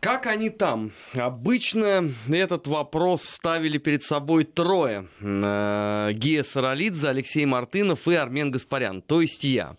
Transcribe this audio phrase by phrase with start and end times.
[0.00, 0.92] Как они там?
[1.14, 5.06] Обычно этот вопрос ставили перед собой трое.
[5.20, 9.76] Э, Гия Саралидзе, Алексей Мартынов и Армен Гаспарян, то есть я.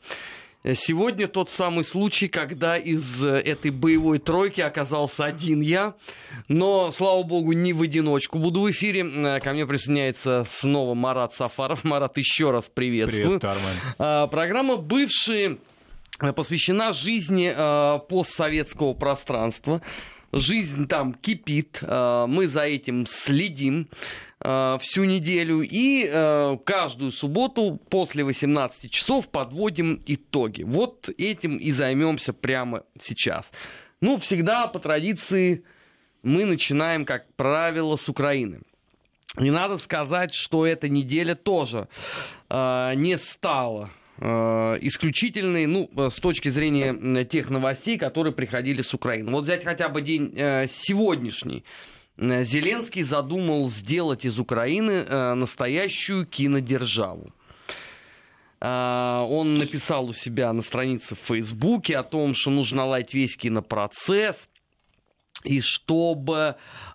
[0.64, 5.96] Сегодня тот самый случай, когда из этой боевой тройки оказался один я.
[6.48, 9.40] Но, слава богу, не в одиночку буду в эфире.
[9.40, 11.84] Ко мне присоединяется снова Марат Сафаров.
[11.84, 13.40] Марат, еще раз приветствую.
[13.40, 13.96] Приветствую, Армен.
[13.98, 15.58] А, Программа «Бывшие»
[16.36, 19.82] посвящена жизни э, постсоветского пространства.
[20.32, 23.90] Жизнь там кипит, э, мы за этим следим
[24.40, 30.64] э, всю неделю и э, каждую субботу после 18 часов подводим итоги.
[30.64, 33.52] Вот этим и займемся прямо сейчас.
[34.00, 35.64] Ну, всегда по традиции
[36.24, 38.62] мы начинаем, как правило, с Украины.
[39.38, 41.88] И надо сказать, что эта неделя тоже
[42.50, 43.90] э, не стала
[44.22, 49.32] э, исключительной, ну, с точки зрения тех новостей, которые приходили с Украины.
[49.32, 51.64] Вот взять хотя бы день э, сегодняшний.
[52.18, 57.34] Зеленский задумал сделать из Украины э, настоящую кинодержаву.
[58.60, 63.36] Э, Он написал у себя на странице в Фейсбуке о том, что нужно наладить весь
[63.36, 64.48] кинопроцесс,
[65.44, 66.91] и чтобы э,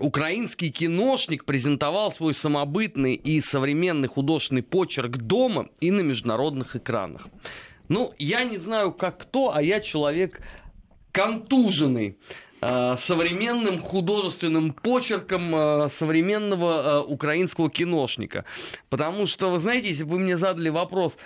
[0.00, 7.28] украинский киношник презентовал свой самобытный и современный художественный почерк дома и на международных экранах.
[7.88, 10.40] Ну, я не знаю, как кто, а я человек
[11.12, 12.18] контуженный
[12.60, 18.44] э, современным художественным почерком э, современного э, украинского киношника.
[18.90, 21.18] Потому что, вы знаете, если бы вы мне задали вопрос...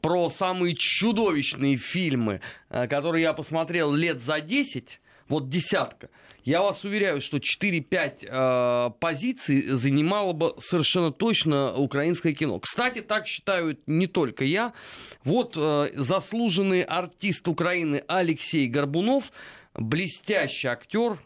[0.00, 2.40] Про самые чудовищные фильмы,
[2.70, 6.08] э, которые я посмотрел лет за 10, вот десятка,
[6.44, 12.60] я вас уверяю, что 4-5 э, позиций занимало бы совершенно точно украинское кино.
[12.60, 14.74] Кстати, так считают не только я.
[15.22, 19.32] Вот э, заслуженный артист Украины Алексей Горбунов,
[19.74, 21.18] блестящий актер,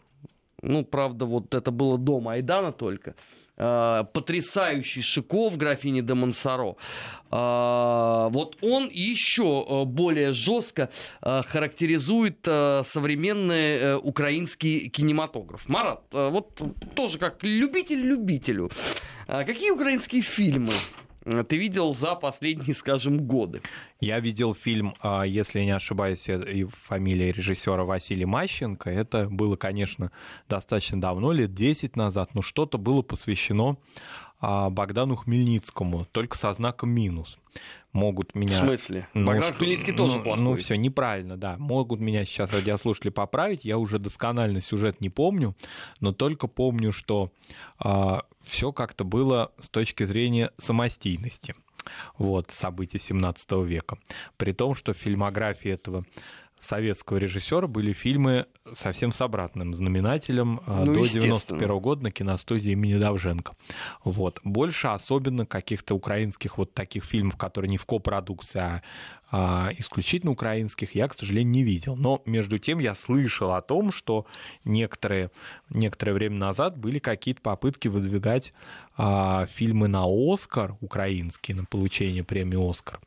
[0.61, 3.15] ну, правда, вот это было до Майдана только,
[4.13, 6.75] потрясающий Шиков, графини де Монсоро.
[7.31, 10.89] Э, вот он еще э, более жестко
[11.21, 15.69] э, характеризует э, современный э, украинский кинематограф.
[15.69, 16.61] Марат, э, вот
[16.95, 18.69] тоже как любитель любителю.
[19.27, 21.08] Э, какие украинские фильмы э,
[21.47, 23.61] ты видел за последние, скажем, годы?
[23.99, 28.89] Я видел фильм, а, если не ошибаюсь, и фамилия режиссера Василий Мащенко.
[28.89, 30.11] Это было, конечно,
[30.47, 33.77] достаточно давно, лет 10 назад, но что-то было посвящено
[34.39, 37.37] а, Богдану Хмельницкому, только со знаком минус.
[37.91, 38.53] Могут меня...
[38.53, 39.07] В смысле?
[39.13, 40.43] Ну, Богдан Хмельницкий тоже ну, плохой.
[40.43, 41.57] Ну, все неправильно, да.
[41.57, 43.65] Могут меня сейчас радиослушатели поправить.
[43.65, 45.55] Я уже досконально сюжет не помню,
[45.99, 47.31] но только помню, что
[48.59, 51.55] все как-то было с точки зрения самостийности
[52.17, 53.97] вот, событий 17 века.
[54.35, 56.03] При том, что в фильмографии этого
[56.59, 61.39] советского режиссера были фильмы совсем с обратным знаменателем а, Ну, до естественно.
[61.39, 63.53] 91 года на киностудии имени Давженко.
[64.03, 64.39] Вот.
[64.43, 68.81] Больше особенно каких-то украинских вот таких фильмов, которые не в копродукции, а,
[69.31, 71.95] а исключительно украинских, я, к сожалению, не видел.
[71.95, 74.25] Но между тем я слышал о том, что
[74.63, 75.31] некоторые,
[75.69, 78.53] некоторое время назад были какие-то попытки выдвигать
[78.97, 82.99] а, фильмы на Оскар украинские, на получение премии Оскар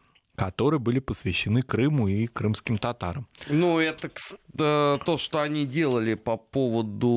[0.44, 3.28] которые были посвящены Крыму и крымским татарам.
[3.48, 7.08] Ну, это э, то, что они делали по поводу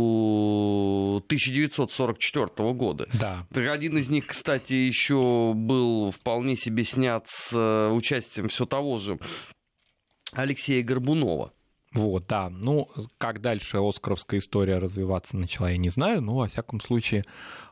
[1.25, 3.08] 1944 года.
[3.13, 3.40] Да.
[3.72, 9.18] Один из них, кстати, еще был вполне себе снят с э, участием все того же
[10.34, 11.52] Алексея Горбунова.
[11.96, 12.50] Вот, да.
[12.50, 17.24] Ну, как дальше оскаровская история развиваться начала, я не знаю, но, во всяком случае,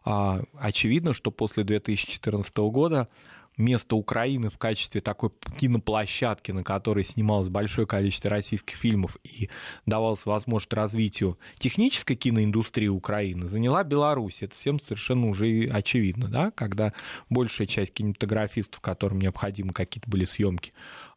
[0.05, 3.09] а, очевидно, что после 2014 года
[3.57, 9.49] место Украины в качестве такой киноплощадки, на которой снималось большое количество российских фильмов и
[9.85, 14.37] давалась возможность развитию технической киноиндустрии Украины, заняла Беларусь.
[14.41, 16.93] Это всем совершенно уже очевидно, да, когда
[17.29, 20.73] большая часть кинематографистов, которым необходимы какие-то были съемки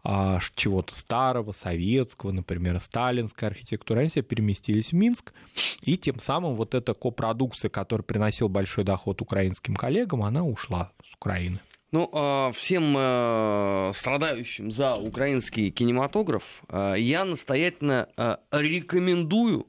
[0.08, 5.33] а, чего-то старого, советского, например, сталинской архитектуры, они все переместились в Минск,
[5.83, 11.15] и тем самым вот эта копродукция, которая приносила большой доход украинским коллегам, она ушла с
[11.16, 11.60] Украины.
[11.97, 19.66] Ну, э, всем э, страдающим за украинский кинематограф э, я настоятельно рекомендую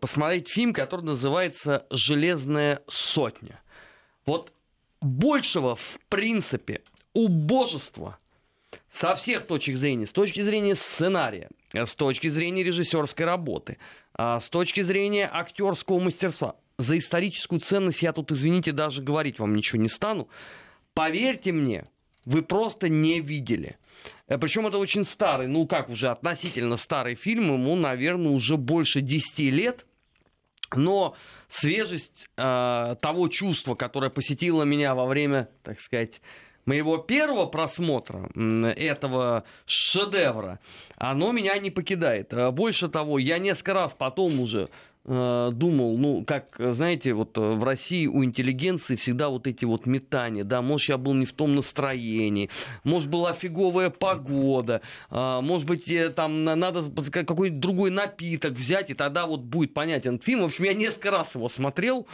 [0.00, 3.62] посмотреть фильм, который называется «Железная сотня».
[4.26, 4.52] Вот
[5.00, 6.82] большего, в принципе,
[7.12, 8.18] убожества
[8.88, 13.78] со всех точек зрения, с точки зрения сценария, с точки зрения режиссерской работы,
[14.18, 16.56] с точки зрения актерского мастерства.
[16.78, 20.28] За историческую ценность я тут, извините, даже говорить вам ничего не стану.
[21.00, 21.84] Поверьте мне,
[22.26, 23.78] вы просто не видели.
[24.26, 29.38] Причем это очень старый, ну как уже относительно старый фильм, ему, наверное, уже больше 10
[29.50, 29.86] лет.
[30.76, 31.16] Но
[31.48, 36.20] свежесть э, того чувства, которое посетило меня во время, так сказать,
[36.66, 38.30] моего первого просмотра
[38.76, 40.60] этого шедевра,
[40.96, 42.34] оно меня не покидает.
[42.52, 47.64] Больше того, я несколько раз потом уже Э, думал, ну, как, знаете, вот э, в
[47.64, 51.56] России у интеллигенции всегда вот эти вот метания, да, может, я был не в том
[51.56, 52.48] настроении,
[52.84, 59.26] может, была фиговая погода, э, может быть, там надо какой-нибудь другой напиток взять, и тогда
[59.26, 60.42] вот будет понятен фильм.
[60.42, 62.06] В общем, я несколько раз его смотрел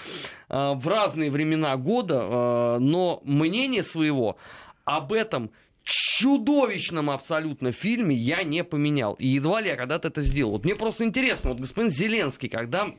[0.49, 4.39] в разные времена года, но мнение своего
[4.85, 5.51] об этом
[5.87, 9.15] чудовищном абсолютно фильме я не поменял.
[9.15, 10.53] И едва ли я когда-то это сделал.
[10.53, 12.93] Вот мне просто интересно, вот господин Зеленский, когда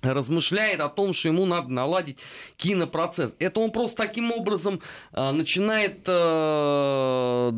[0.00, 2.18] размышляет о том, что ему надо наладить
[2.56, 3.34] кинопроцесс.
[3.38, 4.80] Это он просто таким образом
[5.12, 7.52] э, начинает, э,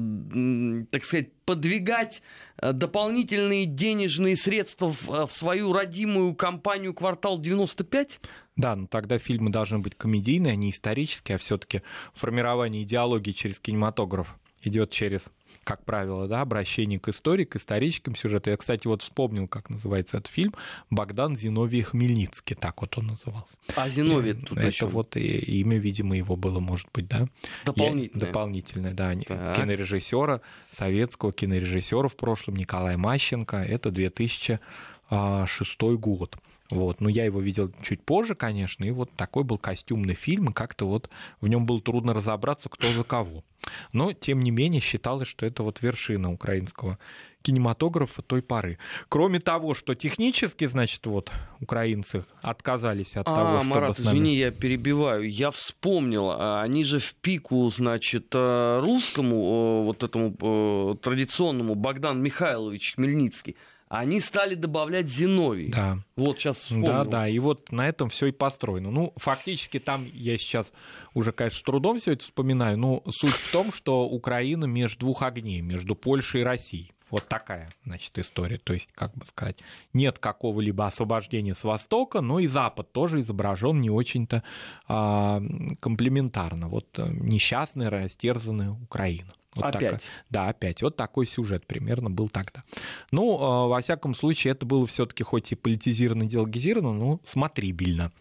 [0.91, 2.23] так сказать, подвигать
[2.59, 8.21] э, дополнительные денежные средства в, э, в свою родимую компанию «Квартал 95»?
[8.57, 11.83] Да, но тогда фильмы должны быть комедийные, а не исторические, а все-таки
[12.15, 15.23] формирование идеологии через кинематограф идет через
[15.67, 18.53] как правило, да, обращение к истории, к историческим сюжетам.
[18.53, 20.55] Я, кстати, вот вспомнил, как называется этот фильм.
[20.91, 23.56] Богдан Зиновий Хмельницкий, так вот он назывался.
[23.75, 25.26] А Зиновий тут Это вот и,
[25.61, 27.26] имя, видимо, его было, может быть, да?
[27.64, 28.20] Дополнительное.
[28.20, 29.12] Я, дополнительное, да.
[29.26, 29.56] Так.
[29.56, 33.56] Кинорежиссера, советского кинорежиссера в прошлом Николая Мащенко.
[33.56, 36.37] Это 2006 год.
[36.71, 37.01] Вот.
[37.01, 40.87] Но я его видел чуть позже, конечно, и вот такой был костюмный фильм, и как-то
[40.87, 41.11] вот
[41.41, 43.45] в нем было трудно разобраться, кто за кого.
[43.93, 46.99] Но, тем не менее, считалось, что это вот вершина украинского
[47.43, 48.79] кинематографа той поры.
[49.09, 51.31] Кроме того, что технически, значит, вот
[51.61, 53.75] украинцы отказались от а, того, чтобы...
[53.75, 54.09] Марат, нами...
[54.09, 55.31] извини, я перебиваю.
[55.31, 61.77] Я вспомнил, а, они же в пику, значит, э, русскому, э, вот этому э, традиционному
[61.77, 63.55] Богдан Михайлович Хмельницкий,
[63.88, 65.69] они стали добавлять Зиновий.
[65.69, 65.99] Да.
[66.17, 66.87] Вот сейчас вспомнил.
[66.87, 68.91] Да, да, и вот на этом все и построено.
[68.91, 70.73] Ну, фактически там я сейчас
[71.15, 75.23] уже, конечно, с трудом все это вспоминаю, но суть в том, что Украина между двух
[75.23, 76.93] огней, между Польшей и Россией.
[77.09, 78.59] Вот такая, значит, история.
[78.59, 79.61] То есть, как бы сказать,
[79.93, 84.43] нет какого-либо освобождения с Востока, но и Запад тоже изображен не очень-то
[84.88, 85.41] а,
[85.79, 86.67] комплементарно.
[86.69, 89.33] Вот э, несчастная, растерзанная Украина.
[89.56, 89.81] Вот опять?
[89.81, 90.00] Такая,
[90.31, 90.82] да, опять.
[90.82, 92.62] Вот такой сюжет примерно был тогда.
[93.11, 98.12] Ну, э, во всяком случае, это было все-таки хоть и политизировано, идеологизировано, но смотрибельно.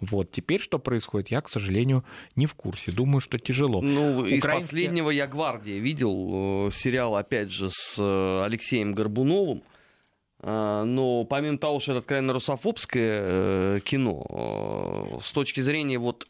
[0.00, 0.30] Вот.
[0.30, 2.04] Теперь что происходит, я, к сожалению,
[2.36, 2.92] не в курсе.
[2.92, 3.82] Думаю, что тяжело.
[3.82, 4.38] Ну, Украинские...
[4.38, 9.62] из последнего я «Гвардия» видел э, сериал, опять же, с э, Алексеем Горбуновым.
[10.42, 16.26] Но помимо того, что это откровенно русофобское кино, с точки зрения вот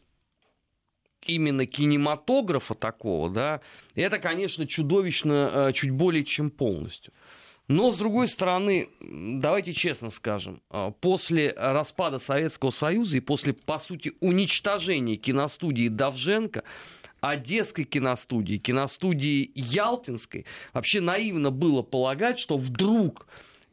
[1.25, 3.61] именно кинематографа такого, да,
[3.95, 7.13] это, конечно, чудовищно э, чуть более чем полностью.
[7.67, 13.79] Но, с другой стороны, давайте честно скажем, э, после распада Советского Союза и после, по
[13.79, 16.63] сути, уничтожения киностудии Давженко,
[17.21, 23.25] Одесской киностудии, киностудии Ялтинской, вообще наивно было полагать, что вдруг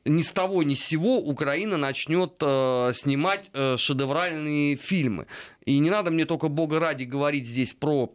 [0.04, 5.26] ни с того ни с сего Украина начнет э, снимать э, шедевральные фильмы.
[5.64, 8.12] И не надо мне только бога ради говорить здесь про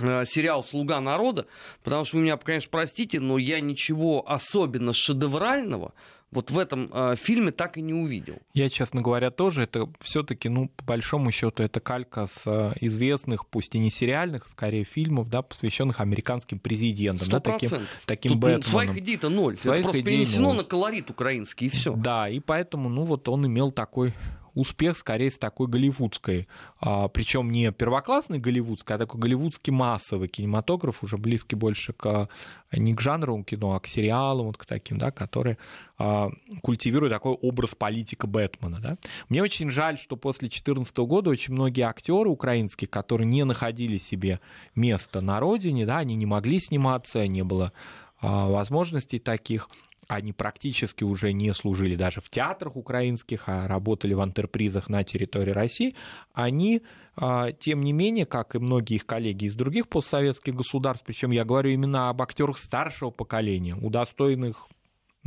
[0.00, 1.46] э, сериал «Слуга народа»,
[1.82, 5.94] потому что вы меня, конечно, простите, но я ничего особенно шедеврального
[6.30, 8.38] вот в этом э, фильме так и не увидел.
[8.52, 9.62] Я, честно говоря, тоже.
[9.62, 14.46] Это все-таки, ну, по большому счету, это калька с э, известных, пусть и не сериальных,
[14.50, 17.70] скорее фильмов, да, посвященных американским президентам, да, таким,
[18.04, 18.62] таким Тут Бэтменом.
[18.62, 19.56] Своих идей-то ноль.
[19.56, 20.56] Своих это просто перенесено ноль.
[20.58, 21.94] на колорит украинский и все.
[21.94, 24.12] Да, и поэтому, ну, вот он имел такой
[24.58, 26.48] успех скорее с такой голливудской,
[26.80, 32.28] а, причем не первоклассной голливудской, а такой голливудский массовый кинематограф, уже близкий больше к
[32.72, 35.58] не к жанру кино, а к сериалам, вот к таким, да, которые
[35.96, 36.30] а,
[36.62, 38.80] культивируют такой образ политика Бэтмена.
[38.80, 38.98] Да.
[39.28, 44.40] Мне очень жаль, что после 2014 года очень многие актеры украинские, которые не находили себе
[44.74, 47.72] места на родине, да, они не могли сниматься, не было
[48.20, 49.68] а, возможностей таких,
[50.08, 55.50] они практически уже не служили даже в театрах украинских, а работали в антерпризах на территории
[55.50, 55.94] России,
[56.32, 56.82] они,
[57.14, 61.44] а, тем не менее, как и многие их коллеги из других постсоветских государств, причем я
[61.44, 64.68] говорю именно об актерах старшего поколения, удостоенных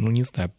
[0.02, 0.52] ну, не знаю,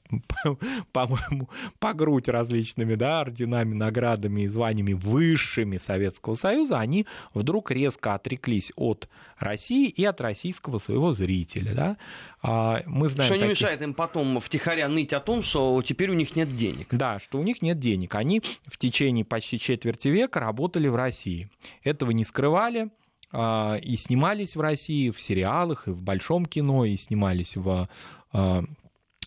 [0.92, 8.14] по-моему, по грудь различными, да, орденами, наградами и званиями высшими Советского Союза, они вдруг резко
[8.14, 9.08] отреклись от
[9.38, 11.96] России и от российского своего зрителя, да.
[12.40, 13.60] А, мы знаем что не таких...
[13.60, 16.86] мешает им потом втихаря ныть о том, что теперь у них нет денег.
[16.92, 18.14] Да, что у них нет денег.
[18.14, 21.50] Они в течение почти четверти века работали в России.
[21.82, 22.90] Этого не скрывали,
[23.32, 27.88] а, и снимались в России в сериалах, и в большом кино, и снимались в,
[28.32, 28.64] а,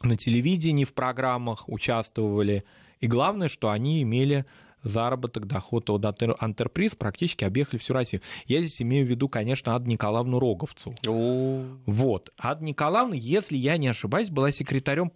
[0.03, 2.63] на телевидении, в программах, участвовали.
[2.99, 4.45] И главное, что они имели
[4.83, 8.21] заработок, доход от Антерприз практически объехали всю Россию.
[8.45, 10.93] Я здесь имею в виду, конечно, Аду Николаевну Роговцу.
[11.85, 12.31] Вот.
[12.37, 15.09] Ада Николаевна, если я не ошибаюсь, была секретарем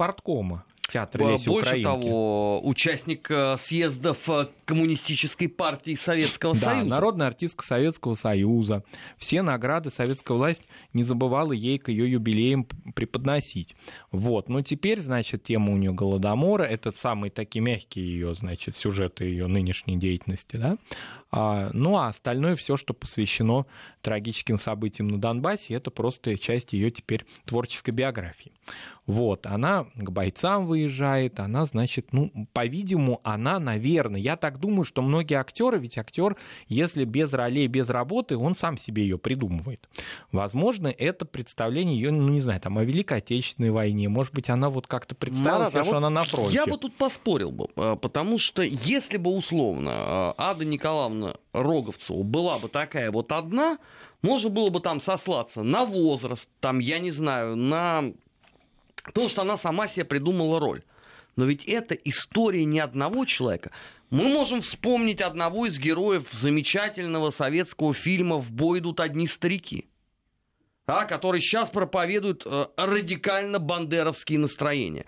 [0.91, 1.83] театр Леси Больше Украинки.
[1.83, 6.89] того, участник э, съездов э, Коммунистической партии Советского да, Союза.
[6.89, 8.83] народная артистка Советского Союза.
[9.17, 12.65] Все награды советская власть не забывала ей к ее юбилеям
[12.95, 13.75] преподносить.
[14.11, 14.49] Вот.
[14.49, 19.47] Но теперь, значит, тема у нее Голодомора, это самые такие мягкие ее, значит, сюжеты ее
[19.47, 20.77] нынешней деятельности, да.
[21.31, 23.65] А, ну а остальное все, что посвящено
[24.01, 28.51] трагическим событиям на Донбассе, это просто часть ее теперь творческой биографии.
[29.09, 35.01] Вот, она к бойцам выезжает, она, значит, ну, по-видимому, она, наверное, я так думаю, что
[35.01, 36.37] многие актеры, ведь актер,
[36.67, 39.89] если без ролей, без работы, он сам себе ее придумывает.
[40.31, 44.69] Возможно, это представление ее, ну, не знаю, там, о Великой Отечественной войне, может быть, она
[44.69, 46.53] вот как-то представила себе, а что вот она на фронте.
[46.53, 52.21] Я бы тут поспорил бы, а, потому что если бы условно а, Ада Николаевна Роговцева
[52.21, 53.79] была бы такая вот одна,
[54.21, 58.11] можно было бы там сослаться на возраст, там, я не знаю, на
[59.13, 60.83] то, что она сама себе придумала роль.
[61.35, 63.71] Но ведь это история не одного человека.
[64.09, 69.87] Мы можем вспомнить одного из героев замечательного советского фильма «В бой идут одни старики»,
[70.87, 75.05] да, который сейчас проповедует э, радикально бандеровские настроения.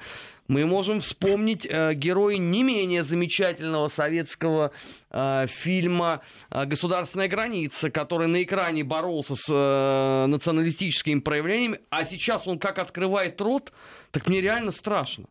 [0.51, 4.71] Мы можем вспомнить э, героя не менее замечательного советского
[5.09, 12.49] э, фильма э, «Государственная граница», который на экране боролся с э, националистическими проявлениями, а сейчас
[12.49, 13.71] он как открывает рот,
[14.11, 15.27] так мне реально страшно.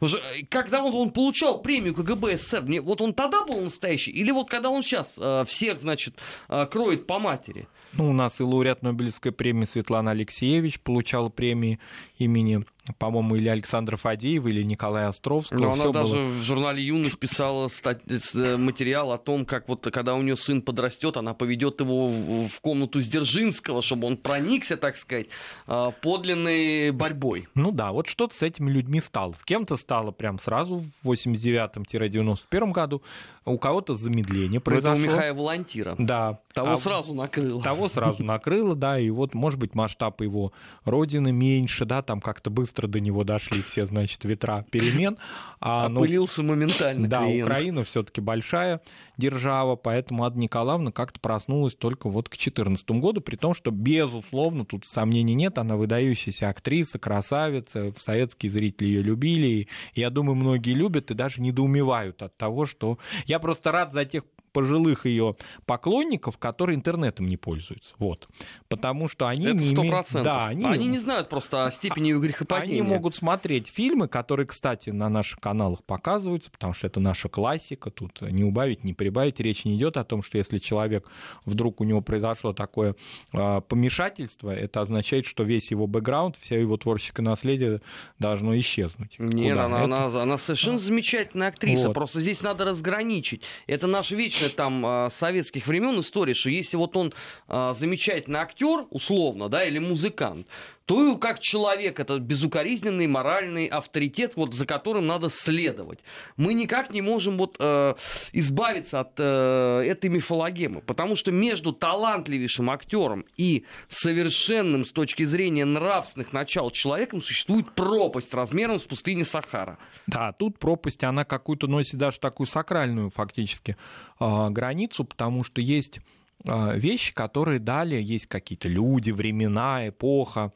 [0.00, 0.06] Э,
[0.48, 4.50] когда он, он получал премию КГБ СССР, мне, вот он тогда был настоящий, или вот
[4.50, 6.16] когда он сейчас э, всех, значит,
[6.48, 7.68] э, кроет по матери?
[7.92, 11.80] Ну, у нас и лауреат Нобелевской премии Светлана Алексеевич получала премии
[12.18, 12.64] имени
[12.98, 15.58] по-моему, или Александра Фадеева, или Николая Островского.
[15.58, 16.28] Но она даже было...
[16.28, 18.00] в журнале «Юность» писала стать...
[18.34, 22.60] Э, материал о том, как вот когда у нее сын подрастет, она поведет его в
[22.60, 25.26] комнату Сдержинского, чтобы он проникся, так сказать,
[25.66, 27.48] а, подлинной борьбой.
[27.54, 29.32] Ну да, вот что-то с этими людьми стало.
[29.32, 33.02] С кем-то стало прям сразу в 89-91 году,
[33.44, 34.98] у кого-то замедление произошло.
[34.98, 35.94] Это у Михаила Волонтира.
[35.98, 36.40] Да.
[36.52, 36.76] Того а...
[36.76, 37.62] сразу накрыло.
[37.62, 40.52] Того сразу накрыло, да, и вот, может быть, масштаб его
[40.84, 45.16] родины меньше, да, там как-то быстро быстро до него дошли все, значит, ветра перемен.
[45.62, 47.46] А, ну, Опылился моментально Да, клиент.
[47.46, 48.80] Украина все-таки большая
[49.18, 54.64] держава, поэтому Ада Николаевна как-то проснулась только вот к 2014 году, при том, что, безусловно,
[54.64, 59.46] тут сомнений нет, она выдающаяся актриса, красавица, советские зрители ее любили,
[59.92, 62.98] и я думаю, многие любят и даже недоумевают от того, что...
[63.26, 65.34] Я просто рад за тех пожилых ее
[65.66, 67.94] поклонников, которые интернетом не пользуются.
[67.98, 68.26] Вот.
[68.68, 70.06] Потому что они Это не имеют...
[70.12, 70.64] Да, они...
[70.64, 72.82] они не знают просто о степени грехопадения.
[72.82, 77.90] Они могут смотреть фильмы, которые, кстати, на наших каналах показываются, потому что это наша классика,
[77.90, 79.40] тут не убавить, не прибавить.
[79.40, 81.06] Речь не идет о том, что если человек
[81.44, 82.96] вдруг у него произошло такое
[83.32, 87.80] э, помешательство, это означает, что весь его бэкграунд, все его творческое наследие
[88.18, 89.16] должно исчезнуть.
[89.18, 89.84] Нет, она, это...
[89.84, 91.88] она, она совершенно замечательная актриса.
[91.88, 91.94] Вот.
[91.94, 93.42] Просто здесь надо разграничить.
[93.66, 97.12] Это наш вечный там а, советских времен история, что если вот он
[97.48, 100.46] а, замечательный актер, условно, да, или музыкант,
[100.90, 106.00] то как человек это безукоризненный моральный авторитет, вот за которым надо следовать.
[106.36, 107.94] Мы никак не можем вот э,
[108.32, 115.64] избавиться от э, этой мифологемы, потому что между талантливейшим актером и совершенным с точки зрения
[115.64, 119.78] нравственных начал человеком существует пропасть размером с пустыни Сахара.
[120.08, 123.76] Да, тут пропасть, она какую-то носит даже такую сакральную фактически
[124.18, 126.00] э, границу, потому что есть
[126.44, 130.52] вещи, которые дали, есть какие-то люди, времена, эпоха,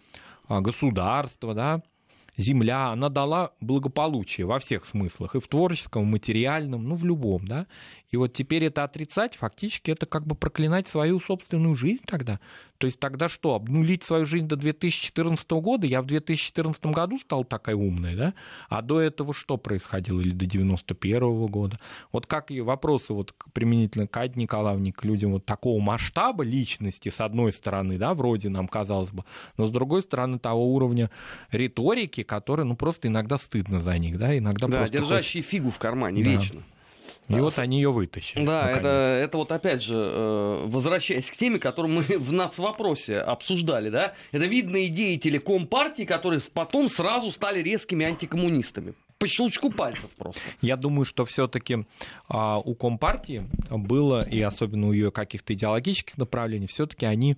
[0.48, 1.82] а, государство, да,
[2.36, 7.04] земля, она дала благополучие во всех смыслах, и в творческом, и в материальном, ну, в
[7.04, 7.66] любом, да.
[8.14, 12.38] И вот теперь это отрицать, фактически это как бы проклинать свою собственную жизнь тогда.
[12.78, 15.84] То есть тогда что, обнулить свою жизнь до 2014 года?
[15.88, 18.34] Я в 2014 году стал такая умная, да?
[18.68, 20.20] А до этого что происходило?
[20.20, 21.80] Или до 91 года?
[22.12, 27.08] Вот как и вопросы вот применительно к Аде Николаевне, к людям вот такого масштаба личности,
[27.08, 29.24] с одной стороны, да, вроде нам казалось бы,
[29.56, 31.10] но с другой стороны того уровня
[31.50, 35.50] риторики, который, ну, просто иногда стыдно за них, да, иногда да, просто держащие хочется...
[35.50, 36.30] фигу в кармане да.
[36.30, 36.62] вечно.
[37.28, 38.44] И вот они ее вытащили.
[38.44, 43.90] Да, это, это вот опять же, э, возвращаясь к теме, которую мы в нацвопросе обсуждали,
[43.90, 48.94] да, это видные деятели Компартии, которые потом сразу стали резкими антикоммунистами.
[49.18, 50.42] По щелчку пальцев просто.
[50.60, 51.86] Я думаю, что все-таки
[52.28, 57.36] а, у Компартии было, и особенно у ее каких-то идеологических направлений, все-таки они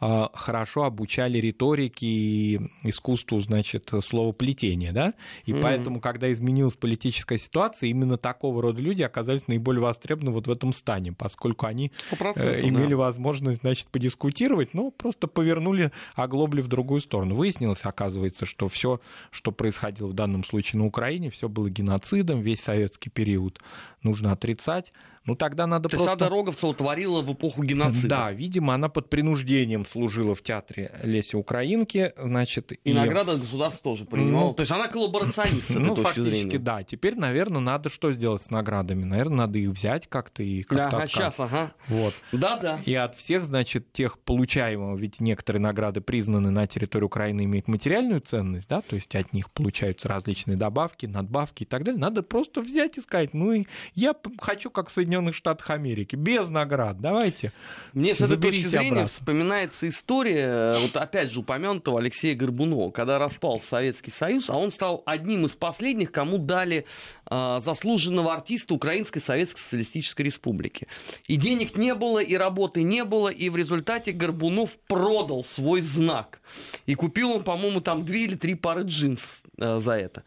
[0.00, 5.14] а, хорошо обучали риторике и искусству, значит, словоплетения, да?
[5.44, 5.60] И mm-hmm.
[5.60, 10.72] поэтому, когда изменилась политическая ситуация, именно такого рода люди оказались наиболее востребованы вот в этом
[10.72, 12.96] стане, поскольку они э, имели да.
[12.96, 17.34] возможность, значит, подискутировать, но просто повернули оглобли в другую сторону.
[17.34, 22.60] Выяснилось, оказывается, что все, что происходило в данном случае на Украине, все было геноцидом, весь
[22.62, 23.60] советский период
[24.02, 24.92] нужно отрицать.
[25.26, 26.12] Ну тогда надо То просто...
[26.12, 28.08] есть Ада Роговцева творила в эпоху геноцида.
[28.08, 32.72] Да, видимо, она под принуждением служила в театре Леси Украинки, значит...
[32.72, 32.94] И, и...
[32.94, 34.48] награда государства тоже принимала.
[34.48, 36.58] Ну, То есть она коллаборационист с этой ну, фактически, зрения.
[36.58, 36.82] да.
[36.84, 39.04] Теперь, наверное, надо что сделать с наградами?
[39.04, 40.96] Наверное, надо их взять как-то и как-то...
[40.96, 41.72] Ага, сейчас, ага.
[41.88, 42.14] Вот.
[42.32, 42.78] Да-да.
[42.84, 48.20] И от всех, значит, тех получаемого, ведь некоторые награды признаны на территории Украины имеют материальную
[48.20, 52.00] ценность, да, то есть от них получаются различные добавки, надбавки и так далее.
[52.00, 56.48] Надо просто взять и сказать, ну, и я хочу, как в Соединенных Штатах Америки, без
[56.48, 57.00] наград.
[57.00, 57.52] Давайте.
[57.92, 59.06] Мне с этой точки зрения обратно.
[59.06, 65.02] вспоминается история, вот опять же упомянутого Алексея Горбунова, когда распался Советский Союз, а он стал
[65.06, 66.86] одним из последних, кому дали
[67.30, 70.86] э, заслуженного артиста Украинской Советской Социалистической Республики.
[71.28, 76.40] И денег не было, и работы не было, и в результате Горбунов продал свой знак.
[76.86, 80.24] И купил он, по-моему, там две или три пары джинсов э, за это.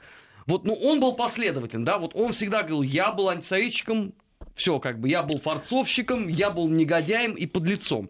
[0.47, 4.13] Вот, ну, он был последовательным, да, вот он всегда говорил, я был антисоветчиком,
[4.55, 8.09] все, как бы я был форцовщиком, я был негодяем и подлецом.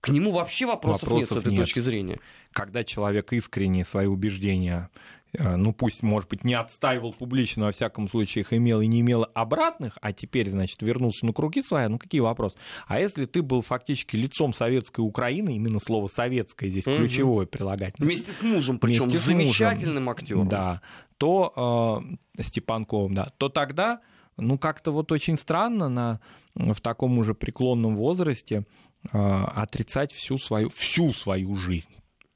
[0.00, 1.62] К нему вообще вопросов, вопросов нет с этой нет.
[1.62, 2.20] точки зрения.
[2.52, 4.90] Когда человек искренне свои убеждения
[5.32, 8.86] э, ну пусть, может быть, не отстаивал публично, но во всяком случае их имел и
[8.86, 12.56] не имел обратных, а теперь, значит, вернулся на круги свои, ну какие вопросы?
[12.86, 16.96] А если ты был фактически лицом советской Украины, именно слово «советское» здесь угу.
[16.96, 18.06] ключевое прилагательное.
[18.06, 20.48] Вместе с мужем, причем с замечательным актером.
[20.48, 20.82] Да,
[21.16, 22.02] то
[22.36, 24.00] э, Степанковым, да, то тогда
[24.36, 26.20] ну, как-то вот очень странно на,
[26.54, 28.64] в таком уже преклонном возрасте
[29.12, 31.90] э, отрицать всю свою, всю свою жизнь.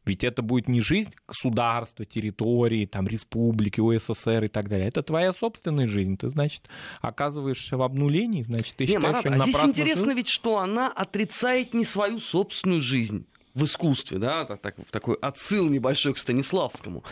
[0.09, 4.89] Ведь это будет не жизнь государства, территории, там, республики, УССР и так далее.
[4.89, 6.17] Это твоя собственная жизнь.
[6.17, 6.63] Ты, значит,
[7.03, 10.17] оказываешься в обнулении, значит, ты не, считаешь, Марат, что а здесь интересно жил?
[10.17, 15.69] ведь, что она отрицает не свою собственную жизнь в искусстве, да, так, так, такой отсыл
[15.69, 17.05] небольшой к Станиславскому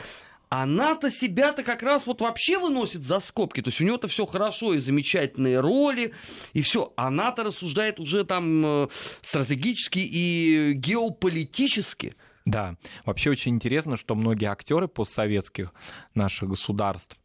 [0.49, 3.63] она-то себя-то как раз вот вообще выносит за скобки.
[3.63, 6.15] То есть у нее-то все хорошо и замечательные роли,
[6.53, 6.93] и все.
[6.97, 8.89] Она-то рассуждает уже там э,
[9.23, 12.17] стратегически и геополитически.
[12.45, 15.75] Да, вообще очень интересно, что многие актеры постсоветских
[16.15, 17.19] наших государств,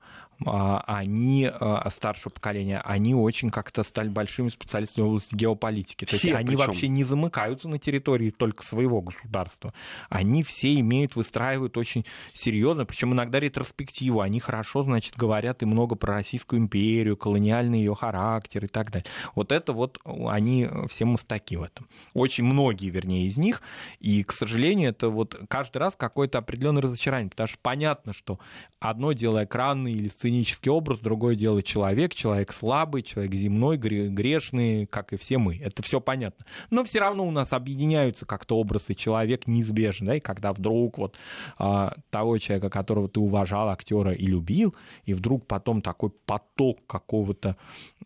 [0.45, 6.05] они, а, старшего поколения, они очень как-то стали большими специалистами в области геополитики.
[6.05, 9.73] То все есть они вообще не замыкаются на территории только своего государства.
[10.09, 14.21] Они все имеют, выстраивают очень серьезно, причем иногда ретроспективу.
[14.21, 19.05] Они хорошо, значит, говорят и много про Российскую империю, колониальный ее характер и так далее.
[19.35, 21.87] Вот это вот они все мастаки в этом.
[22.13, 23.61] Очень многие, вернее, из них.
[23.99, 28.39] И, к сожалению, это вот каждый раз какое-то определенное разочарование, потому что понятно, что
[28.79, 34.85] одно дело экранный или сценический сценический образ, другое дело человек, человек слабый, человек земной, грешный,
[34.85, 35.57] как и все мы.
[35.57, 36.45] Это все понятно.
[36.69, 41.17] Но все равно у нас объединяются как-то образы человек неизбежно, да, и когда вдруг вот
[41.57, 47.57] а, того человека, которого ты уважал, актера и любил, и вдруг потом такой поток какого-то,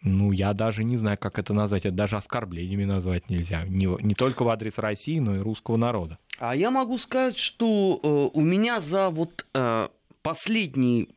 [0.01, 4.15] ну, я даже не знаю, как это назвать, это даже оскорблениями назвать нельзя, не, не
[4.15, 6.17] только в адрес России, но и русского народа.
[6.39, 9.89] А я могу сказать, что э, у меня за вот э,
[10.21, 11.09] последний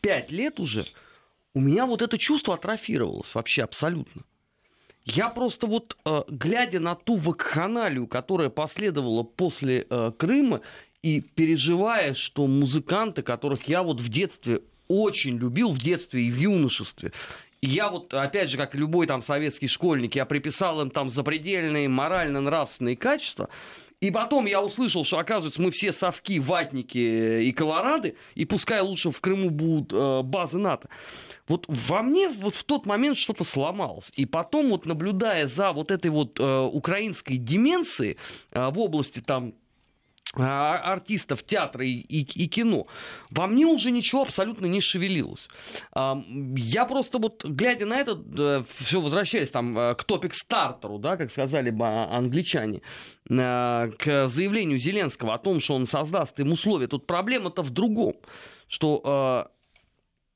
[0.00, 0.86] пять лет уже
[1.54, 4.22] у меня вот это чувство атрофировалось вообще абсолютно.
[5.04, 10.60] Я просто вот, э, глядя на ту вакханалию, которая последовала после э, Крыма,
[11.02, 16.36] и переживая, что музыканты, которых я вот в детстве очень любил, в детстве и в
[16.36, 17.12] юношестве,
[17.60, 22.96] я вот, опять же, как любой там советский школьник, я приписал им там запредельные морально-нравственные
[22.96, 23.48] качества–
[24.00, 29.10] и потом я услышал, что, оказывается, мы все совки, ватники и колорады, и пускай лучше
[29.10, 30.88] в Крыму будут э, базы НАТО.
[31.48, 34.12] Вот во мне вот в тот момент что-то сломалось.
[34.14, 38.18] И потом, вот наблюдая за вот этой вот э, украинской деменцией
[38.52, 39.54] э, в области там
[40.34, 42.86] артистов театра и, и, и кино,
[43.30, 45.48] во мне уже ничего абсолютно не шевелилось.
[45.94, 51.30] Я просто вот, глядя на это, э, все возвращаясь там э, к топик-стартеру, да, как
[51.30, 52.82] сказали бы а, англичане,
[53.28, 58.14] э, к заявлению Зеленского о том, что он создаст им условия, тут проблема-то в другом,
[58.68, 59.50] что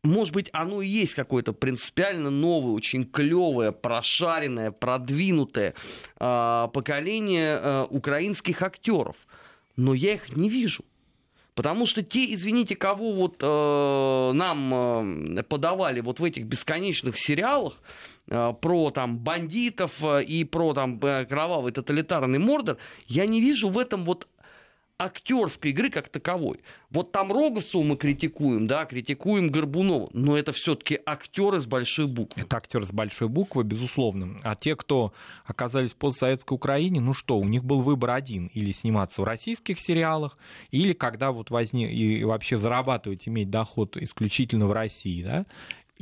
[0.04, 5.74] может быть, оно и есть какое-то принципиально новое, очень клевое, прошаренное, продвинутое
[6.18, 9.14] поколение украинских актеров–
[9.76, 10.84] но я их не вижу.
[11.54, 17.74] Потому что те, извините, кого вот э, нам э, подавали вот в этих бесконечных сериалах
[18.28, 23.68] э, про там бандитов э, и про там э, кровавый тоталитарный мордор, я не вижу
[23.68, 24.28] в этом вот
[25.04, 26.60] актерской игры как таковой.
[26.90, 32.42] Вот там Роговцева мы критикуем, да, критикуем Горбунова, но это все-таки актеры с большой буквы.
[32.42, 34.36] Это актеры с большой буквы, безусловно.
[34.42, 35.12] А те, кто
[35.46, 38.48] оказались в постсоветской Украине, ну что, у них был выбор один.
[38.48, 40.36] Или сниматься в российских сериалах,
[40.70, 45.46] или когда вот возник, и вообще зарабатывать, иметь доход исключительно в России, да,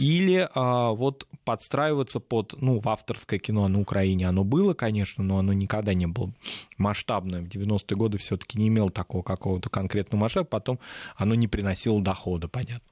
[0.01, 5.39] или а, вот подстраиваться под, ну, в авторское кино на Украине оно было, конечно, но
[5.39, 6.33] оно никогда не было
[6.79, 7.43] масштабное.
[7.43, 10.79] В 90-е годы все-таки не имело такого какого-то конкретного масштаба, потом
[11.17, 12.89] оно не приносило дохода, понятно.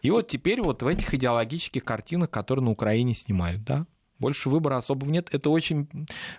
[0.00, 3.86] И вот теперь вот в этих идеологических картинах, которые на Украине снимают, да,
[4.18, 5.28] больше выбора особого нет.
[5.32, 5.88] Это очень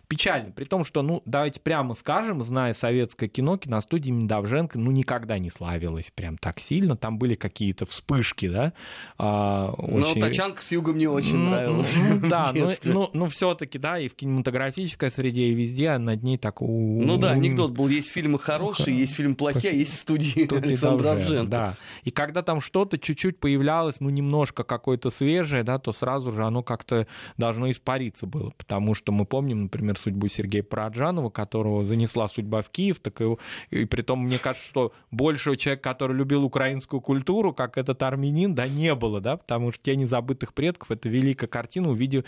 [0.08, 0.52] печально.
[0.52, 5.50] При том, что, ну, давайте прямо скажем, зная советское кино, киностудия Медовженко, ну, никогда не
[5.50, 6.96] славилась прям так сильно.
[6.96, 8.74] Там были какие-то вспышки, да.
[9.18, 10.22] А, очень...
[10.22, 11.96] Но «Тачанка с юга» мне очень ну, нравилась.
[11.96, 16.24] Ну, да, но, ну, ну все таки да, и в кинематографической среде, и везде над
[16.24, 16.62] ней так...
[16.62, 21.50] Ну да, анекдот был, есть фильмы хорошие, есть фильм плохие, а есть студии Александра Довженко.
[21.50, 26.44] Да, и когда там что-то чуть-чуть появлялось, ну, немножко какое-то свежее, да, то сразу же
[26.44, 32.28] оно как-то должно испариться было, потому что мы помним, например, судьбу Сергея Параджанова, которого занесла
[32.28, 33.38] судьба в Киев, так и,
[33.70, 38.56] и при том, мне кажется, что большего человека, который любил украинскую культуру, как этот армянин,
[38.56, 42.24] да, не было, да, потому что «Тени забытых предков»— это великая картина, увидел,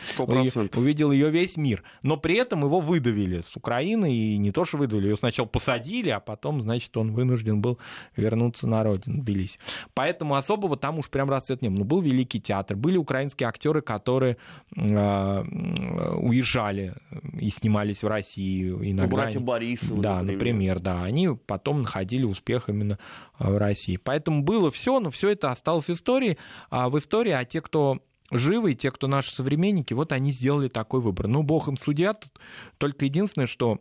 [0.76, 1.84] увидел ее весь мир.
[2.04, 6.10] Но при этом его выдавили с Украины, и не то, что выдавили, ее сначала посадили,
[6.10, 7.80] а потом, значит, он вынужден был
[8.16, 9.60] вернуться на родину, Тбилиси.
[9.94, 11.80] Поэтому особого там уж прям расцвет не было.
[11.80, 14.38] Но был великий театр, были украинские актеры, которые
[14.76, 14.84] э,
[15.42, 16.94] уезжали
[17.40, 18.70] и снимались в России.
[18.70, 20.34] Иногда братья Борисовы, Да, например.
[20.38, 21.04] например, да.
[21.04, 22.98] Они потом находили успех именно
[23.38, 23.98] в России.
[23.98, 26.38] Поэтому было все, но все это осталось в истории.
[26.70, 28.00] А в истории, а те, кто
[28.32, 31.28] живы, те, кто наши современники, вот они сделали такой выбор.
[31.28, 32.16] Ну, бог им судья,
[32.78, 33.80] только единственное, что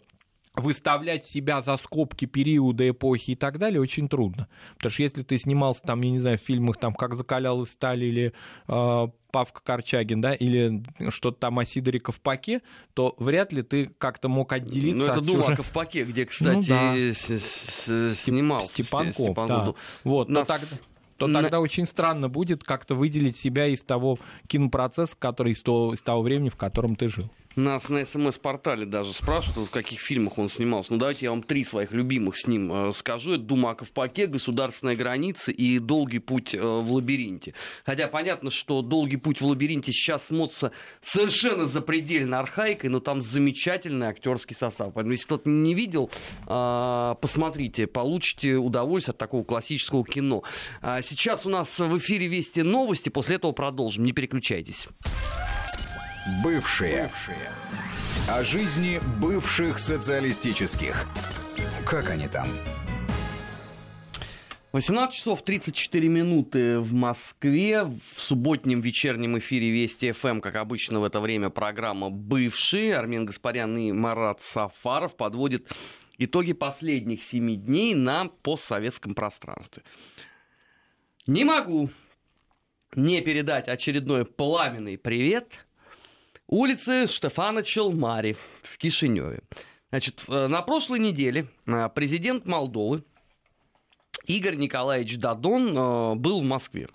[0.59, 4.49] выставлять себя за скобки периода, эпохи и так далее очень трудно.
[4.77, 8.05] Потому что если ты снимался там, я не знаю, в фильмах там «Как закалялась сталь»
[8.05, 8.33] или
[8.69, 12.63] э, Павка Корчагин, да, или что-то там о Сидоре Ковпаке,
[12.95, 15.57] то вряд ли ты как-то мог отделиться Ну, это от Дума сюжет...
[15.59, 16.95] Ковпаке, где, кстати, ну, да.
[16.95, 19.75] с -с снимал Степанков, Степанков да.
[20.05, 20.47] Вот, Нас...
[20.47, 20.67] тогда
[21.19, 26.01] то тогда очень странно будет как-то выделить себя из того кинопроцесса, который из того, из
[26.01, 27.29] того времени, в котором ты жил.
[27.59, 30.93] Нас на СМС-портале даже спрашивают, в каких фильмах он снимался.
[30.93, 33.33] Ну, давайте я вам три своих любимых с ним э, скажу.
[33.33, 37.55] Это «Дума о Ковпаке», «Государственная граница» и «Долгий путь э, в лабиринте».
[37.85, 40.71] Хотя понятно, что «Долгий путь в лабиринте» сейчас смотрится
[41.03, 44.95] совершенно запредельно архаикой, но там замечательный актерский состав.
[44.95, 46.13] Поэтому, если кто-то не видел,
[46.47, 50.45] э, посмотрите, получите удовольствие от такого классического кино.
[50.81, 54.05] А сейчас у нас в эфире «Вести новости», после этого продолжим.
[54.05, 54.87] Не переключайтесь.
[56.43, 57.05] Бывшие.
[57.05, 57.51] Бывшие.
[58.29, 61.07] О жизни бывших социалистических.
[61.87, 62.47] Как они там?
[64.73, 67.85] 18 часов 34 минуты в Москве.
[67.85, 72.95] В субботнем вечернем эфире Вести ФМ, как обычно в это время, программа «Бывшие».
[72.95, 75.67] Армен Гаспарян и Марат Сафаров подводят
[76.19, 79.83] итоги последних семи дней на постсоветском пространстве.
[81.27, 81.89] Не могу
[82.95, 85.67] не передать очередной пламенный привет
[86.49, 89.43] улице Штефана Челмари в Кишиневе.
[89.91, 93.05] Значит, э, на прошлой неделе э, президент Молдовы
[94.27, 96.89] Игорь Николаевич Дадон э, был в Москве.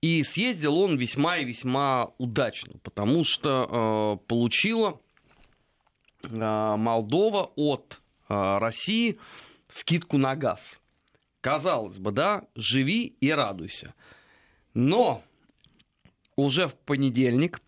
[0.00, 5.00] И съездил он весьма и весьма удачно, потому что получила
[6.30, 9.18] Молдова от России
[9.68, 10.78] скидку на газ.
[11.40, 13.92] Казалось бы, да, живи и радуйся.
[14.72, 15.24] Но
[16.36, 17.60] уже в понедельник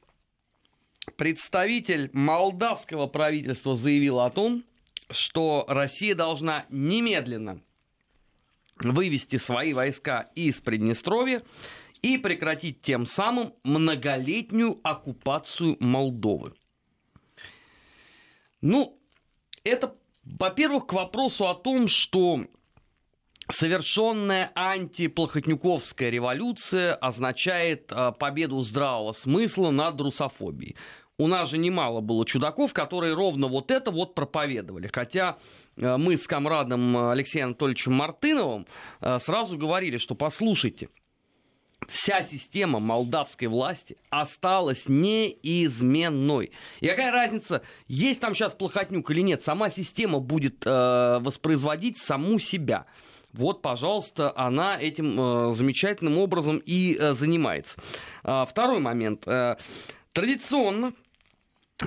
[1.20, 4.64] представитель молдавского правительства заявил о том,
[5.10, 7.60] что Россия должна немедленно
[8.82, 11.42] вывести свои войска из Приднестровья
[12.00, 16.54] и прекратить тем самым многолетнюю оккупацию Молдовы.
[18.62, 18.98] Ну,
[19.62, 22.46] это, во-первых, к вопросу о том, что
[23.52, 30.76] Совершенная антиплохотнюковская революция означает э, победу здравого смысла над русофобией.
[31.20, 34.88] У нас же немало было чудаков, которые ровно вот это вот проповедовали.
[34.90, 35.36] Хотя
[35.76, 38.66] э, мы с комрадом Алексеем Анатольевичем Мартыновым
[39.02, 40.88] э, сразу говорили, что послушайте,
[41.86, 46.52] вся система молдавской власти осталась неизменной.
[46.80, 52.86] И какая разница, есть там сейчас плохотнюк или нет, сама система будет воспроизводить саму себя.
[53.32, 57.78] Вот, пожалуйста, она этим э, замечательным образом и э, занимается.
[58.24, 59.26] А, второй момент.
[59.28, 59.56] Э,
[60.12, 60.94] традиционно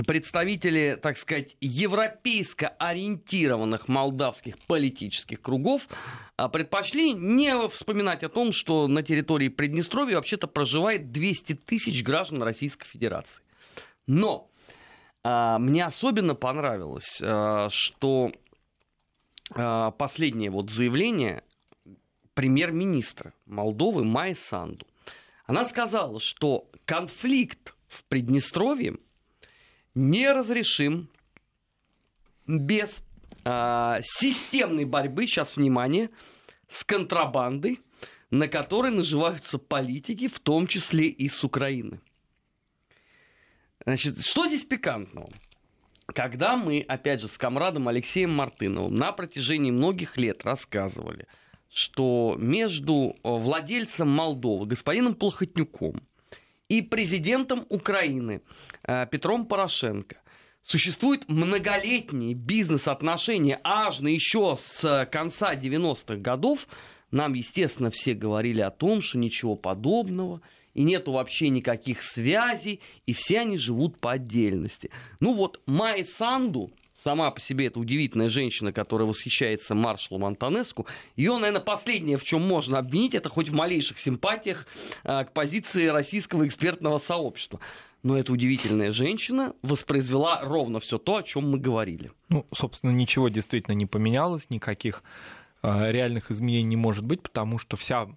[0.01, 5.88] представители, так сказать, европейско ориентированных молдавских политических кругов
[6.36, 12.41] а, предпочли не вспоминать о том, что на территории Приднестровья вообще-то проживает 200 тысяч граждан
[12.41, 13.43] Российской Федерации.
[14.08, 14.49] Но
[15.23, 18.32] а, мне особенно понравилось, а, что
[19.99, 21.43] последнее вот заявление
[22.34, 24.88] премьер-министра Молдовы Майи Санду.
[25.45, 28.95] Она сказала, что конфликт в Приднестровье–
[29.95, 31.10] неразрешим
[32.47, 33.03] без
[33.45, 36.10] э, системной борьбы, сейчас внимание,
[36.69, 37.79] с контрабандой,
[38.32, 41.99] на которой наживаются политики, в том числе и с Украины.
[43.86, 45.29] Значит, что здесь пикантного?
[46.08, 51.27] Когда мы, опять же, с комрадом Алексеем Мартыновым на протяжении многих лет рассказывали,
[51.69, 56.01] что между владельцем Молдовы, господином Плохотнюком,
[56.69, 58.41] и президентом Украины
[58.84, 60.17] э, Петром Порошенко
[60.62, 66.67] существуют многолетние бизнес-отношения, аж еще с конца 90-х годов,
[67.12, 70.41] нам, естественно, все говорили о том, что ничего подобного,
[70.73, 74.89] и нету вообще никаких связей, и все они живут по отдельности.
[75.19, 76.71] Ну вот Май Санду,
[77.04, 80.88] сама по себе это удивительная женщина, которая восхищается маршалом Антонеску.
[81.16, 84.66] Ее, наверное, последнее, в чем можно обвинить, это хоть в малейших симпатиях
[85.04, 87.60] э, к позиции российского экспертного сообщества.
[88.04, 92.12] Но эта удивительная женщина воспроизвела ровно все то, о чем мы говорили.
[92.30, 95.04] Ну, собственно, ничего действительно не поменялось, никаких
[95.62, 98.10] э, реальных изменений не может быть, потому что вся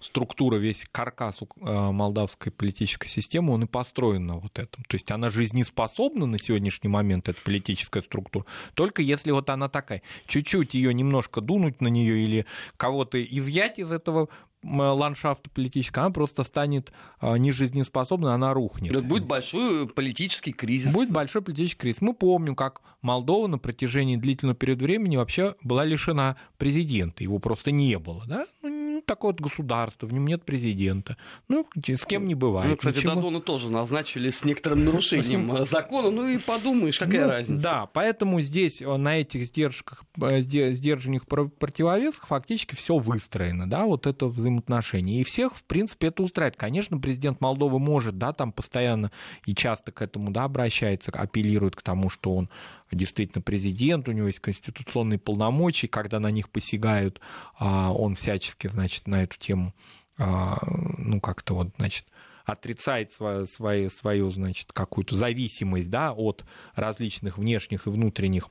[0.00, 1.46] структура, весь каркас э,
[1.90, 4.82] молдавской политической системы, он и построен на вот этом.
[4.84, 10.02] То есть она жизнеспособна на сегодняшний момент, эта политическая структура, только если вот она такая.
[10.26, 14.28] Чуть-чуть ее немножко дунуть на нее или кого-то изъять из этого
[14.62, 18.92] ландшафта политического, она просто станет э, нежизнеспособной, она рухнет.
[18.92, 20.92] Это будет большой политический кризис.
[20.92, 22.00] Будет большой политический кризис.
[22.00, 27.22] Мы помним, как Молдова на протяжении длительного периода времени вообще была лишена президента.
[27.22, 28.24] Его просто не было.
[28.26, 28.46] Да?
[28.62, 31.16] Ну, такое вот государство, в нем нет президента.
[31.48, 32.70] Ну, с кем не бывает.
[32.70, 33.14] Ну, кстати, Ничего.
[33.14, 36.10] Дадона тоже назначили с некоторым нарушением закона.
[36.10, 37.62] Ну и подумаешь, какая ну, разница.
[37.62, 44.06] Да, поэтому здесь э, на этих сдержках, э, сдержанных противовесах фактически все выстроено, да, вот
[44.06, 45.20] это взаимоотношение.
[45.20, 46.56] И всех, в принципе, это устраивает.
[46.56, 49.10] Конечно, президент Молдовы может, да, там постоянно
[49.46, 52.50] и часто к этому, да, обращается, апеллирует к тому, что он
[52.90, 57.20] действительно президент, у него есть конституционные полномочия, когда на них посягают,
[57.58, 59.74] а, он всячески, значит, на эту тему,
[60.18, 60.58] а,
[60.98, 62.06] ну, как-то вот, значит,
[62.44, 68.48] отрицает свою, свою, свою значит, какую-то зависимость да, от различных внешних и внутренних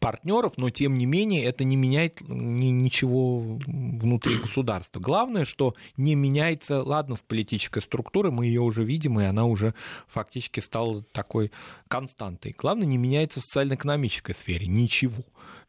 [0.00, 5.00] партнеров, но тем не менее это не меняет ни, ничего внутри государства.
[5.00, 9.74] Главное, что не меняется, ладно, в политической структуре, мы ее уже видим, и она уже
[10.08, 11.52] фактически стала такой
[11.88, 12.54] константой.
[12.56, 15.22] Главное, не меняется в социально-экономической сфере ничего.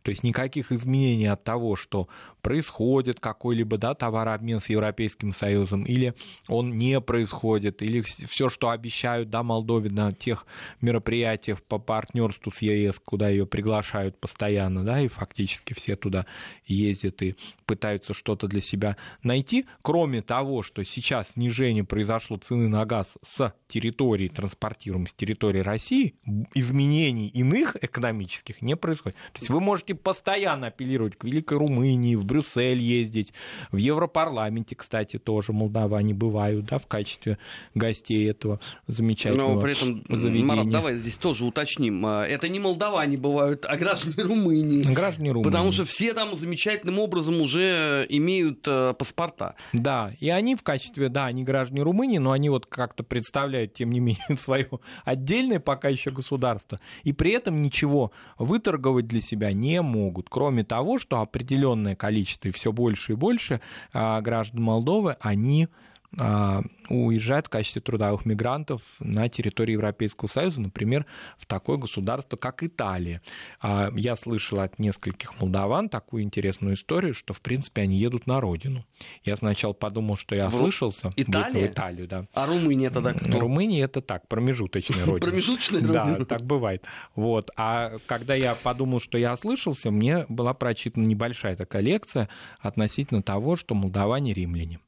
[0.04, 2.08] То есть никаких изменений от того, что
[2.42, 6.14] происходит какой-либо да, товарообмен с Европейским Союзом, или
[6.48, 10.46] он не происходит, или все, что обещают да, Молдове на тех
[10.80, 16.26] мероприятиях по партнерству с ЕС, куда ее приглашают постоянно, да, и фактически все туда
[16.66, 22.86] ездят и пытаются что-то для себя найти, кроме того, что сейчас снижение произошло цены на
[22.86, 26.16] газ с территории, транспортируемой с территории России,
[26.54, 29.18] изменений иных экономических не происходит.
[29.34, 33.34] То есть вы можете постоянно апеллировать к Великой Румынии, в Брюссель ездить,
[33.72, 37.38] в Европарламенте, кстати, тоже молдаване бывают, да, в качестве
[37.76, 40.46] гостей этого замечательного Но при этом, заведения.
[40.46, 42.06] Марат, давай здесь тоже уточним.
[42.06, 44.84] А, это не молдаване бывают, а граждане Румынии.
[44.84, 45.50] Граждане Румынии.
[45.50, 49.56] Потому что все там замечательным образом уже имеют э, паспорта.
[49.74, 53.92] Да, и они в качестве, да, они граждане Румынии, но они вот как-то представляют, тем
[53.92, 54.70] не менее, свое
[55.06, 56.80] отдельное пока еще государство.
[57.04, 62.52] И при этом ничего выторговать для себя не могут, кроме того, что определенное количество и
[62.52, 63.62] все больше и больше
[63.94, 65.68] а, граждан Молдовы, они
[66.18, 71.06] а, уезжают в качестве трудовых мигрантов на территорию Европейского Союза, например,
[71.38, 73.22] в такое государство, как Италия.
[73.62, 78.40] А, я слышал от нескольких молдаван такую интересную историю, что, в принципе, они едут на
[78.40, 78.86] родину.
[79.24, 81.12] Я сначала подумал, что я ослышался.
[81.16, 81.68] Италия?
[81.68, 82.26] В Италию, да.
[82.34, 83.40] А Румыния тогда кто?
[83.40, 85.32] Румыния это так, промежуточная родина.
[85.32, 86.18] Промежуточная родина?
[86.20, 86.84] Да, так бывает.
[87.16, 87.52] Вот.
[87.58, 93.56] А когда я подумал, что я ослышался, мне была прочитана небольшая такая лекция относительно того,
[93.56, 94.80] что молдаване римляне.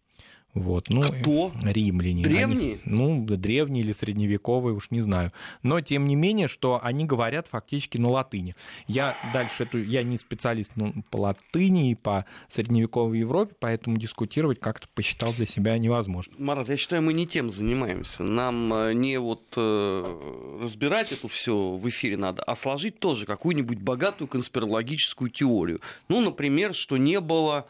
[0.56, 1.52] Вот, ну, Кто?
[1.64, 2.24] Римляне.
[2.24, 2.74] Древние?
[2.74, 5.32] Они, ну, древние или средневековые, уж не знаю.
[5.62, 8.56] Но, тем не менее, что они говорят фактически на латыни.
[8.88, 14.60] Я дальше, эту, я не специалист ну, по латыни и по средневековой Европе, поэтому дискутировать
[14.60, 16.34] как-то посчитал для себя невозможно.
[16.40, 18.24] Марат, я считаю, мы не тем занимаемся.
[18.24, 23.78] Нам э, не вот э, разбирать это все в эфире надо, а сложить тоже какую-нибудь
[23.78, 25.80] богатую конспирологическую теорию.
[26.08, 27.68] Ну, например, что не было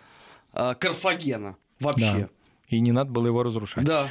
[0.54, 2.14] э, Карфагена вообще.
[2.14, 2.30] Да
[2.70, 3.84] и не надо было его разрушать.
[3.84, 4.10] Да.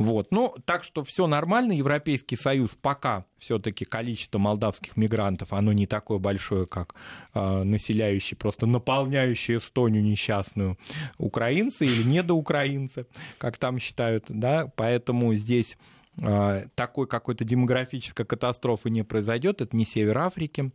[0.00, 0.28] Вот.
[0.30, 1.72] Ну, так что все нормально.
[1.72, 6.94] Европейский Союз пока все-таки количество молдавских мигрантов, оно не такое большое, как
[7.34, 10.78] э, населяющие, просто наполняющие Эстонию несчастную
[11.18, 15.76] украинцы или недоукраинцы, как там считают, да, поэтому здесь
[16.16, 20.72] э, такой какой-то демографической катастрофы не произойдет, это не север Африки,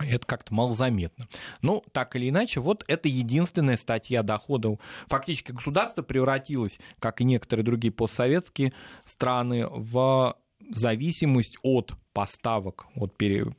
[0.00, 1.28] это как-то малозаметно.
[1.62, 4.78] Ну, так или иначе, вот это единственная статья доходов.
[5.06, 8.72] Фактически государство превратилось, как и некоторые другие постсоветские
[9.04, 10.36] страны, в
[10.70, 13.54] зависимость от поставок, от пере...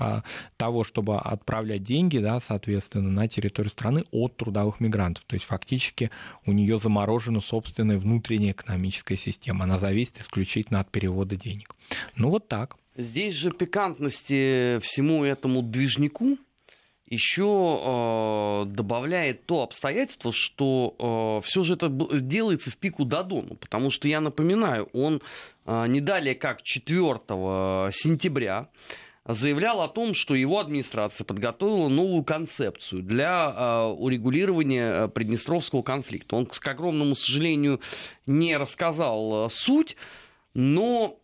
[0.00, 0.22] А,
[0.56, 5.24] того, чтобы отправлять деньги, да, соответственно, на территорию страны от трудовых мигрантов.
[5.26, 6.10] То есть фактически
[6.46, 9.64] у нее заморожена собственная внутренняя экономическая система.
[9.64, 11.74] Она зависит исключительно от перевода денег.
[12.16, 12.76] Ну вот так.
[12.96, 16.38] Здесь же пикантности всему этому движнику
[17.06, 23.90] еще э, добавляет то обстоятельство, что э, все же это делается в пику Дадону, потому
[23.90, 25.20] что, я напоминаю, он
[25.66, 26.96] э, не далее как 4
[27.92, 28.68] сентября
[29.26, 36.36] заявлял о том, что его администрация подготовила новую концепцию для э, урегулирования Приднестровского конфликта.
[36.36, 37.80] Он, к огромному сожалению,
[38.26, 39.96] не рассказал суть,
[40.54, 41.18] но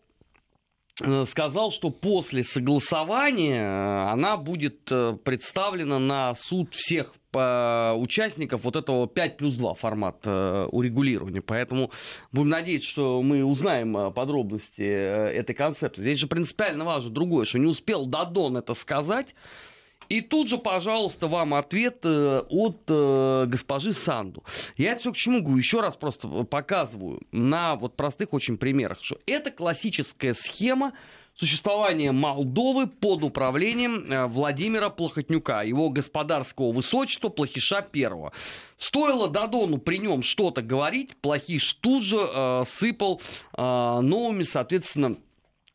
[1.25, 9.07] сказал, что после согласования э, она будет э, представлена на суд всех участников вот этого
[9.07, 11.41] 5 плюс 2 формата урегулирования.
[11.41, 11.89] Поэтому
[12.33, 16.01] будем надеяться, что мы узнаем подробности этой концепции.
[16.01, 19.33] Здесь же принципиально важно другое, что не успел Дадон это сказать,
[20.11, 24.43] и тут же, пожалуйста, вам ответ э, от э, госпожи Санду.
[24.75, 25.57] Я это все к чему говорю?
[25.57, 30.91] Еще раз просто показываю на вот простых очень примерах, что это классическая схема
[31.33, 38.33] существования Молдовы под управлением э, Владимира Плохотнюка, его господарского высочества Плохиша первого.
[38.75, 43.21] Стоило Дадону при нем что-то говорить, Плохиш тут же э, сыпал
[43.55, 45.15] э, новыми, соответственно,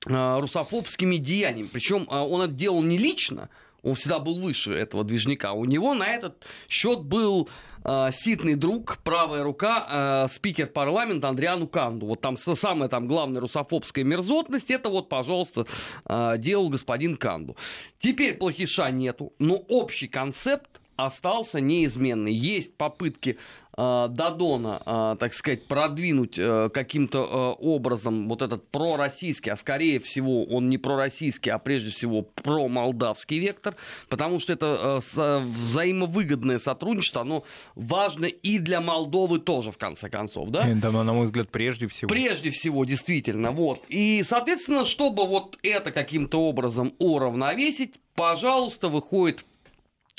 [0.06, 1.70] э, русофобскими деяниями.
[1.72, 3.48] Причем э, он это делал не лично,
[3.86, 5.52] он всегда был выше этого движника.
[5.52, 7.48] У него на этот счет был
[7.84, 12.06] э, ситный друг, правая рука, э, спикер парламента Андриану Канду.
[12.06, 15.66] Вот там самая там главная русофобская мерзотность, это вот, пожалуйста,
[16.04, 17.56] э, делал господин Канду.
[18.00, 22.34] Теперь плохиша нету, но общий концепт остался неизменный.
[22.34, 23.38] Есть попытки
[23.76, 30.44] Дадона, э, так сказать, продвинуть э, каким-то э, образом вот этот пророссийский, а скорее всего
[30.44, 33.76] он не пророссийский, а прежде всего промолдавский вектор,
[34.08, 40.48] потому что это э, взаимовыгодное сотрудничество, оно важно и для Молдовы тоже, в конце концов,
[40.48, 40.66] да?
[40.74, 42.08] Да, на мой взгляд, прежде всего.
[42.08, 43.82] Прежде всего, действительно, вот.
[43.88, 49.44] И, соответственно, чтобы вот это каким-то образом уравновесить, пожалуйста, выходит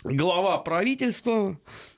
[0.03, 1.57] глава правительства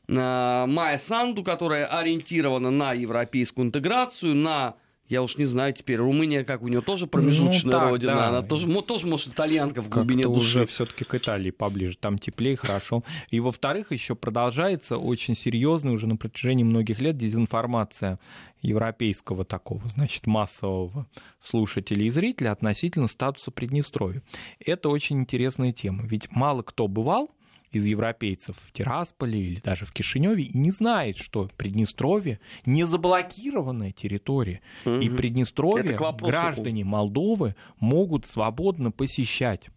[0.10, 4.76] Майя Санду, которая ориентирована на европейскую интеграцию, на
[5.10, 8.28] я уж не знаю теперь, Румыния, как у нее тоже промежуточная ну, так, родина, да.
[8.28, 10.60] она тоже, тоже, может, итальянка в глубине Как-то души.
[10.60, 13.04] уже все-таки к Италии поближе, там теплее, хорошо.
[13.32, 18.20] И во-вторых, еще продолжается очень серьезная уже на протяжении многих лет дезинформация
[18.62, 21.08] европейского такого, значит, массового
[21.44, 24.22] слушателя и зрителя относительно статуса Приднестровья.
[24.60, 27.32] Это очень интересная тема, ведь мало кто бывал
[27.72, 33.92] из европейцев в Тирасполе или даже в Кишиневе и не знает, что Приднестровье не заблокированная
[33.92, 34.62] территория.
[34.86, 34.96] Угу.
[34.96, 39.70] И Приднестровье граждане Молдовы могут свободно посещать.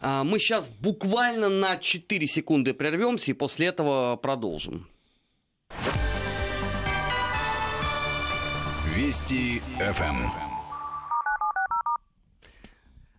[0.00, 4.88] А, мы сейчас буквально на 4 секунды прервемся и после этого продолжим.
[8.94, 10.55] Вести ФМ.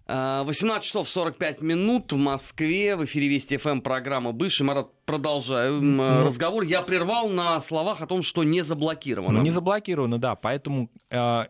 [0.08, 2.96] 18 часов 45 минут в Москве.
[2.96, 4.64] В эфире Вести ФМ программа «Бывший».
[4.64, 6.64] Марат, продолжаю ну, разговор.
[6.64, 9.40] Я прервал на словах о том, что не заблокировано.
[9.40, 10.36] Ну, не заблокировано, да.
[10.36, 11.46] Поэтому э,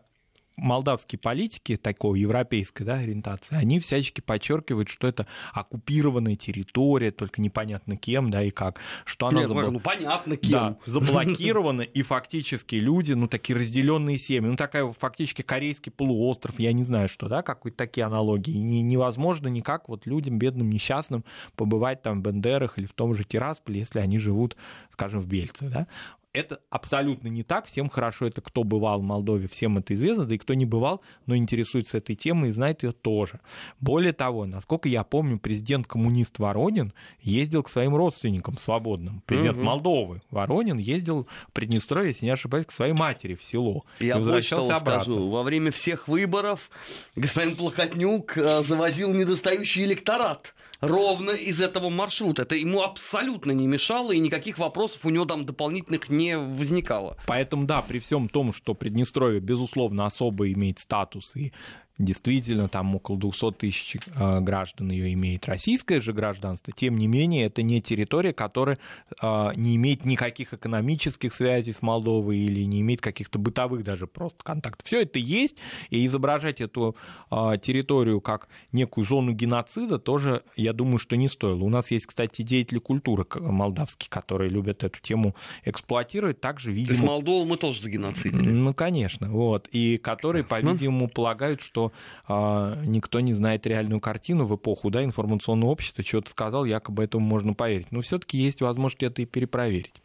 [0.58, 7.96] молдавские политики такой европейской да, ориентации, они всячески подчеркивают, что это оккупированная территория, только непонятно
[7.96, 9.70] кем, да, и как, что она Нет, забл...
[9.70, 10.50] ну, понятно кем.
[10.50, 16.72] Да, заблокирована, и фактически люди, ну, такие разделенные семьи, ну, такая фактически корейский полуостров, я
[16.72, 22.02] не знаю, что, да, какие-то такие аналогии, и невозможно никак вот людям, бедным, несчастным, побывать
[22.02, 24.56] там в Бендерах или в том же Тирасполе, если они живут,
[24.90, 25.86] скажем, в Бельце, да,
[26.32, 27.66] это абсолютно не так.
[27.66, 31.00] Всем хорошо это, кто бывал в Молдове, всем это известно, да и кто не бывал,
[31.26, 33.40] но интересуется этой темой и знает ее тоже.
[33.80, 39.22] Более того, насколько я помню, президент-коммунист Воронин ездил к своим родственникам свободным.
[39.26, 39.64] Президент угу.
[39.64, 43.84] Молдовы Воронин ездил в Приднестровье, если не ошибаюсь, к своей матери в село.
[44.00, 45.04] Я и возвращался обратно.
[45.04, 46.70] Скажу, во время всех выборов
[47.16, 52.42] господин Плохотнюк э, завозил недостающий электорат ровно из этого маршрута.
[52.42, 57.16] Это ему абсолютно не мешало, и никаких вопросов у него там дополнительных не возникало.
[57.26, 61.52] Поэтому, да, при всем том, что Приднестровье, безусловно, особо имеет статус и
[61.98, 67.46] действительно там около 200 тысяч э, граждан ее имеет российское же гражданство, тем не менее
[67.46, 68.78] это не территория, которая
[69.20, 74.42] э, не имеет никаких экономических связей с Молдовой или не имеет каких-то бытовых даже просто
[74.42, 74.86] контактов.
[74.86, 75.58] Все это есть,
[75.90, 76.96] и изображать эту
[77.30, 81.64] э, территорию как некую зону геноцида тоже, я думаю, что не стоило.
[81.64, 85.34] У нас есть, кстати, деятели культуры молдавские, которые любят эту тему
[85.64, 86.88] эксплуатировать, также, видимо...
[86.88, 88.50] То есть Молдову мы тоже загеноцидили?
[88.50, 91.87] Ну, конечно, вот, и которые, по-видимому, полагают, что
[92.26, 97.24] а, никто не знает реальную картину в эпоху да, информационного общества, что-то сказал, якобы этому
[97.24, 97.92] можно поверить.
[97.92, 100.02] Но все-таки есть возможность это и перепроверить.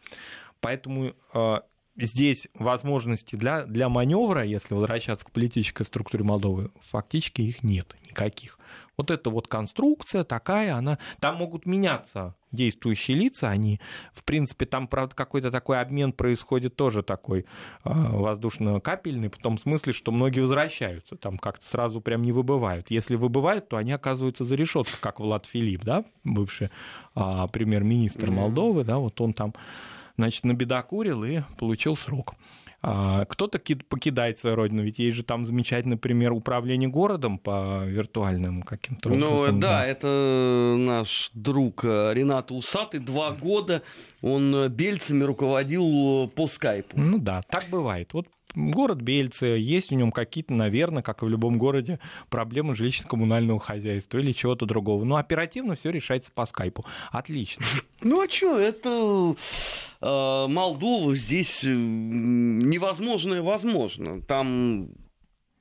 [0.60, 1.62] Поэтому а,
[1.96, 8.58] здесь возможности для, для маневра, если возвращаться к политической структуре Молдовы, фактически их нет никаких.
[8.96, 10.98] Вот эта вот конструкция такая, она...
[11.20, 13.80] Там могут меняться действующие лица, они,
[14.14, 17.44] в принципе, там, правда, какой-то такой обмен происходит тоже такой э,
[17.84, 22.90] воздушно-капельный, в том смысле, что многие возвращаются, там как-то сразу прям не выбывают.
[22.90, 26.70] Если выбывают, то они оказываются за решеткой, как Влад Филипп, да, бывший
[27.14, 29.54] э, премьер-министр Молдовы, да, вот он там,
[30.16, 32.34] значит, набедокурил и получил срок.
[32.86, 38.62] А, кто-то покидает свою родину, ведь есть же там замечательный пример управления городом по виртуальным
[38.62, 43.00] каким-то Ну да, да, это наш друг э, Ренат Усатый.
[43.00, 43.82] Два года
[44.20, 47.00] он бельцами руководил по скайпу.
[47.00, 48.12] Ну да, так бывает.
[48.12, 51.98] Вот город Бельцы, есть в нем какие-то, наверное, как и в любом городе,
[52.30, 55.04] проблемы жилищно-коммунального хозяйства или чего-то другого.
[55.04, 56.84] Но оперативно все решается по скайпу.
[57.10, 57.64] Отлично.
[58.02, 59.34] Ну а что, это
[60.00, 64.20] э, Молдова здесь невозможное возможно.
[64.20, 64.88] Там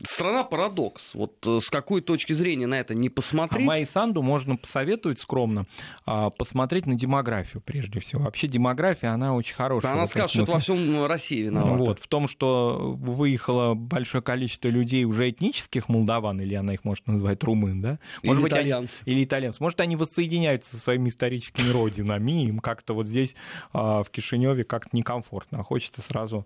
[0.04, 1.14] страна парадокс.
[1.14, 3.64] Вот э, с какой точки зрения на это не посмотреть?
[3.64, 5.66] А Майи Санду можно посоветовать скромно
[6.06, 8.24] а, посмотреть на демографию прежде всего.
[8.24, 9.94] Вообще демография, она очень хорошая.
[9.94, 11.74] Она скажет, что это во всем России виновата.
[11.76, 17.08] Вот, в том, что выехало большое количество людей уже этнических молдаван, или она их может
[17.08, 18.00] назвать румын, да?
[18.24, 19.02] Может или быть, итальянцы.
[19.06, 19.58] Они, или итальянцы.
[19.62, 23.36] Может, они воссоединяются со своими историческими родинами, им как-то вот здесь,
[23.72, 26.46] а, в Кишиневе, как-то некомфортно, а хочется сразу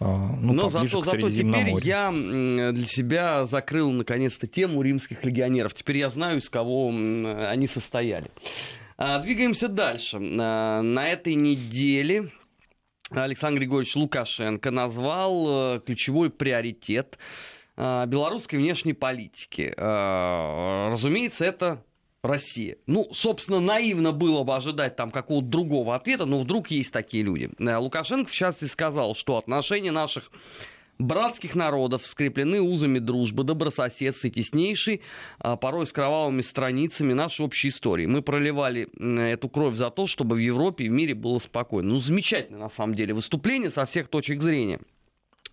[0.00, 5.74] ну, Но зато, зато теперь я для себя закрыл наконец-то тему римских легионеров.
[5.74, 8.30] Теперь я знаю, из кого они состояли.
[8.96, 10.18] А, двигаемся дальше.
[10.18, 12.30] А, на этой неделе
[13.10, 17.18] Александр Григорьевич Лукашенко назвал э, ключевой приоритет
[17.76, 19.72] белорусской внешней политики.
[19.76, 21.82] Разумеется, это
[22.22, 22.76] Россия.
[22.86, 27.50] Ну, собственно, наивно было бы ожидать там какого-то другого ответа, но вдруг есть такие люди.
[27.58, 30.30] Э, Лукашенко, в частности, сказал, что отношения наших
[30.98, 35.00] братских народов скреплены узами дружбы, добрососедства и теснейшей,
[35.38, 38.04] а порой с кровавыми страницами нашей общей истории.
[38.04, 41.90] Мы проливали эту кровь за то, чтобы в Европе и в мире было спокойно.
[41.90, 44.80] Ну, замечательное, на самом деле, выступление со всех точек зрения.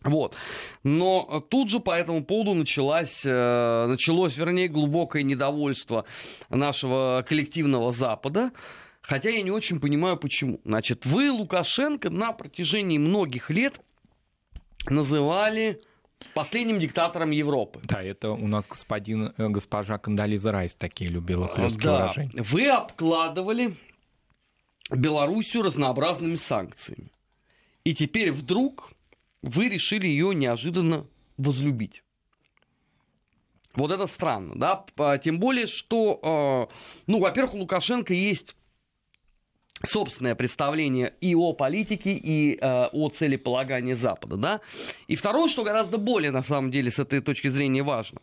[0.03, 0.35] Вот.
[0.83, 6.05] Но тут же по этому поводу началось, э, началось, вернее, глубокое недовольство
[6.49, 8.51] нашего коллективного Запада.
[9.01, 10.59] Хотя я не очень понимаю, почему.
[10.65, 13.79] Значит, вы Лукашенко на протяжении многих лет
[14.89, 15.81] называли
[16.33, 17.79] последним диктатором Европы.
[17.83, 21.97] Да, это у нас господин, э, госпожа Кандализа Райс такие любила хлесткие да.
[21.99, 22.41] выражения.
[22.41, 23.77] Вы обкладывали
[24.91, 27.11] Белоруссию разнообразными санкциями.
[27.83, 28.91] И теперь вдруг
[29.41, 31.07] вы решили ее неожиданно
[31.37, 32.03] возлюбить.
[33.75, 36.67] Вот это странно, да, а, тем более, что, а,
[37.05, 38.55] ну, во-первых, у Лукашенко есть
[39.83, 44.61] собственное представление и о политике, и э, о целеполагании Запада, да.
[45.07, 48.21] И второе, что гораздо более, на самом деле, с этой точки зрения важно.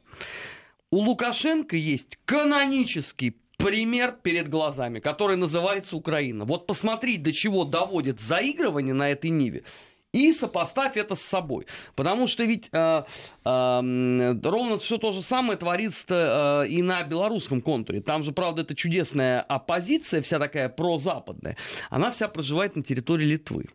[0.91, 6.45] У Лукашенко есть канонический пример перед глазами, который называется Украина.
[6.45, 9.65] Вот посмотреть, до чего доводит заигрывание на этой ниве
[10.15, 11.67] и сопоставь это с собой.
[11.97, 13.03] Потому что ведь э,
[13.45, 18.01] э, ровно все то же самое творится э, и на белорусском контуре.
[18.01, 21.57] Там же, правда, это чудесная оппозиция, вся такая прозападная.
[21.91, 23.67] Она вся проживает на территории Литвы.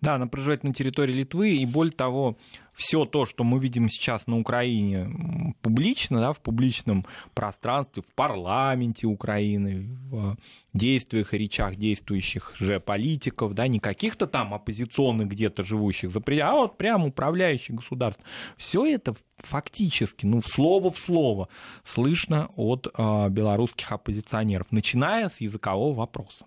[0.00, 2.36] Да, она проживает на территории Литвы, и более того,
[2.78, 9.08] все то, что мы видим сейчас на Украине публично, да, в публичном пространстве, в парламенте
[9.08, 10.36] Украины, в
[10.74, 16.78] действиях и речах действующих же политиков, да, не каких-то там оппозиционных где-то живущих а вот
[16.78, 18.22] прямо управляющих государств.
[18.56, 21.48] Все это фактически, ну, слово в слово
[21.84, 26.46] слышно от э, белорусских оппозиционеров, начиная с языкового вопроса.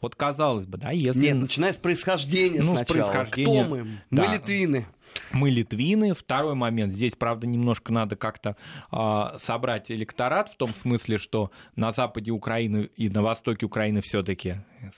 [0.00, 1.20] Вот казалось бы, да, если...
[1.20, 2.84] Нет, начиная с происхождения ну, сначала.
[2.84, 3.64] С происхождения.
[3.64, 4.00] Кто мы?
[4.10, 4.28] Да.
[4.28, 4.86] Мы литвины.
[5.32, 6.14] Мы литвины.
[6.14, 6.94] Второй момент.
[6.94, 8.56] Здесь, правда, немножко надо как-то
[8.90, 14.56] э, собрать электорат в том смысле, что на западе Украины и на востоке Украины все-таки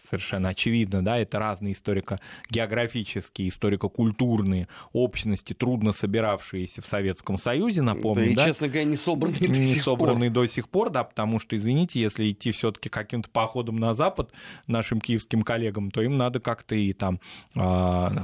[0.09, 8.45] совершенно очевидно, да, это разные историко-географические, историко-культурные общности, трудно собиравшиеся в Советском Союзе, напомню, да?
[8.45, 8.45] да?
[8.45, 10.45] И, честно говоря, не собранные не до сих собранные пор.
[10.45, 14.33] до сих пор, да, потому что, извините, если идти все-таки каким-то походом на Запад
[14.67, 17.21] нашим киевским коллегам, то им надо как-то и там
[17.55, 17.59] э,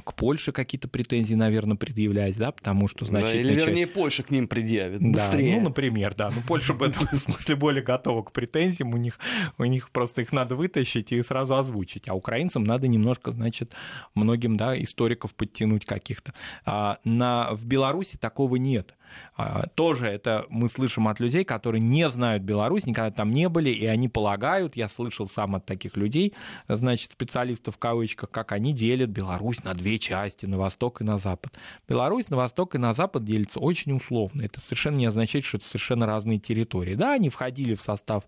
[0.04, 3.32] к Польше какие-то претензии, наверное, предъявлять, да, потому что значит...
[3.32, 5.56] Да, или, вернее, Польша к ним предъявит да, быстрее.
[5.56, 6.30] ну, например, да.
[6.30, 9.18] Ну, Польша в этом смысле более готова к претензиям, у них,
[9.58, 13.74] у них просто их надо вытащить и сразу озвучить, а украинцам надо немножко, значит,
[14.14, 16.32] многим, да, историков подтянуть каких-то.
[16.64, 18.94] А на, в Беларуси такого нет.
[19.36, 23.70] А, тоже это мы слышим от людей, которые не знают Беларусь, никогда там не были,
[23.70, 26.34] и они полагают, я слышал сам от таких людей,
[26.68, 31.18] значит, специалистов в кавычках, как они делят Беларусь на две части, на восток и на
[31.18, 31.58] запад.
[31.88, 34.42] Беларусь на восток и на запад делится очень условно.
[34.42, 36.94] Это совершенно не означает, что это совершенно разные территории.
[36.94, 38.24] Да, они входили в состав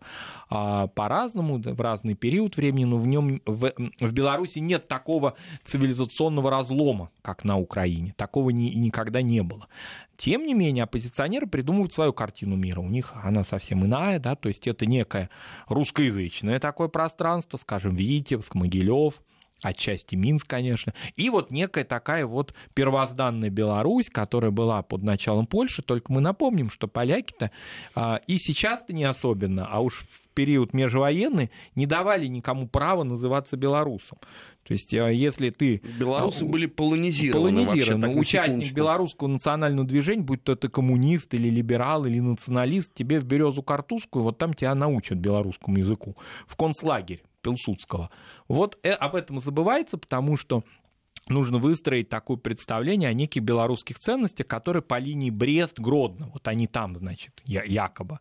[0.48, 6.50] а, по-разному, в разный период времени, но в нем в, в Беларуси нет такого цивилизационного
[6.50, 8.14] разлома, как на Украине.
[8.16, 9.68] Такого ни, никогда не было.
[10.16, 12.80] Тем не менее, оппозиционеры придумывают свою картину мира.
[12.80, 15.30] У них она совсем иная, да, то есть это некое
[15.68, 19.14] русскоязычное такое пространство, скажем, Витебск, Могилев,
[19.64, 25.82] отчасти Минск, конечно, и вот некая такая вот первозданная Беларусь, которая была под началом Польши,
[25.82, 27.50] только мы напомним, что поляки-то
[27.94, 33.56] а, и сейчас-то не особенно, а уж в период межвоенный не давали никому права называться
[33.56, 34.18] белорусом.
[34.64, 35.82] То есть, если ты...
[35.98, 37.62] Белорусы были полонизированы.
[37.62, 38.14] Полонизированы.
[38.14, 43.24] Вообще, Участник белорусского национального движения, будь то ты коммунист или либерал или националист, тебе в
[43.24, 46.16] березу картузскую, вот там тебя научат белорусскому языку.
[46.46, 48.10] В концлагерь Пилсудского.
[48.48, 50.64] Вот об этом забывается, потому что
[51.28, 56.96] нужно выстроить такое представление о неких белорусских ценностях, которые по линии Брест-Гродно, вот они там,
[56.96, 58.18] значит, якобы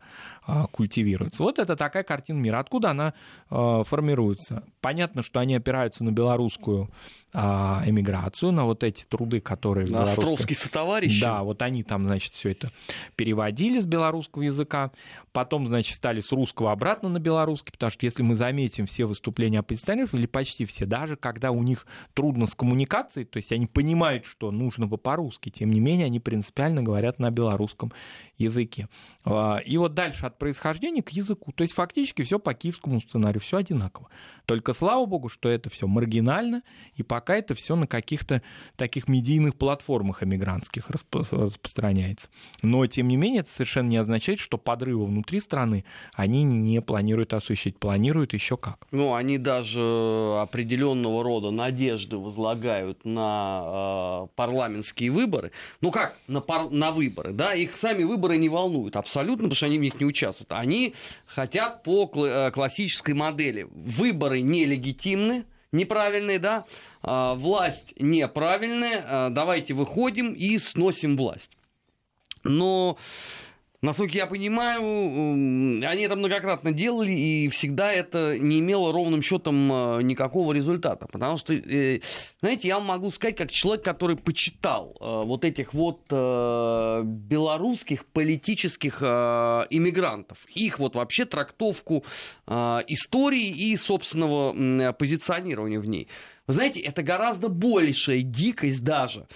[0.72, 1.44] культивируются.
[1.44, 2.60] Вот это такая картина мира.
[2.60, 3.14] Откуда она
[3.50, 4.64] формируется?
[4.82, 6.90] Понятно, что они опираются на белорусскую
[7.34, 9.88] эмиграцию, на вот эти труды, которые...
[9.88, 11.22] На Островские сотоварищи.
[11.22, 12.72] Да, вот они там, значит, все это
[13.16, 14.92] переводили с белорусского языка,
[15.32, 19.60] потом, значит, стали с русского обратно на белорусский, потому что если мы заметим все выступления
[19.60, 24.26] оппозиционеров, или почти все, даже когда у них трудно с коммуникацией, то есть они понимают,
[24.26, 27.92] что нужно бы по-русски, тем не менее они принципиально говорят на белорусском
[28.38, 28.90] языке.
[29.66, 31.52] И вот дальше от происхождения к языку.
[31.54, 34.10] То есть фактически все по киевскому сценарию, все одинаково.
[34.46, 36.64] Только слава богу, что это все маргинально,
[36.96, 38.42] и пока это все на каких-то
[38.76, 42.28] таких медийных платформах эмигрантских распространяется.
[42.62, 47.34] Но, тем не менее, это совершенно не означает, что подрывы внутри страны они не планируют
[47.34, 47.80] осуществить.
[47.80, 48.88] Планируют еще как.
[48.92, 55.52] Ну, они даже определенного рода надежды возлагают на э, парламентские выборы.
[55.82, 56.70] Ну как, на, пар...
[56.70, 57.54] на выборы, да?
[57.54, 60.52] Их сами выборы не волнуют абсолютно, потому что они в них не участвуют.
[60.52, 60.96] Они
[61.26, 63.68] хотят по классической модели.
[63.72, 66.66] Выборы нелегитимны, неправильные, да,
[67.02, 71.52] а, власть неправильная, а, давайте выходим и сносим власть.
[72.44, 72.98] Но
[73.84, 74.82] Насколько я понимаю,
[75.86, 81.06] они это многократно делали, и всегда это не имело ровным счетом а, никакого результата.
[81.12, 82.00] Потому что, э,
[82.40, 90.80] знаете, я могу сказать, как человек, который почитал вот этих вот белорусских политических иммигрантов, их
[90.80, 92.06] вот вообще трактовку
[92.48, 96.08] истории и собственного позиционирования в ней.
[96.46, 99.28] Вы знаете, это гораздо большая дикость даже,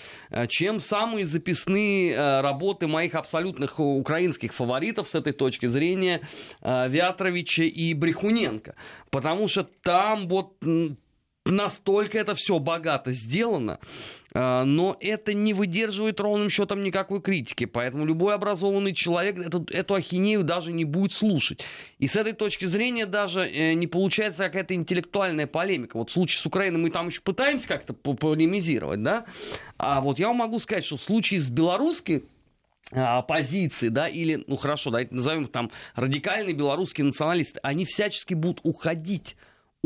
[0.50, 6.22] чем самые записные работы моих абсолютных украинских фаворитов с этой точки зрения
[6.62, 8.76] Вятровича и Брехуненко.
[9.10, 10.58] Потому что там вот
[11.50, 13.80] настолько это все богато сделано,
[14.34, 17.66] но это не выдерживает ровным счетом никакой критики.
[17.66, 21.64] Поэтому любой образованный человек эту, эту ахинею даже не будет слушать.
[21.98, 25.98] И с этой точки зрения даже не получается какая-то интеллектуальная полемика.
[25.98, 29.26] Вот в случае с Украиной мы там еще пытаемся как-то полемизировать, да?
[29.78, 32.26] А вот я вам могу сказать, что в случае с белорусской
[32.92, 39.36] оппозиции, да, или, ну хорошо, давайте назовем там радикальные белорусские националисты, они всячески будут уходить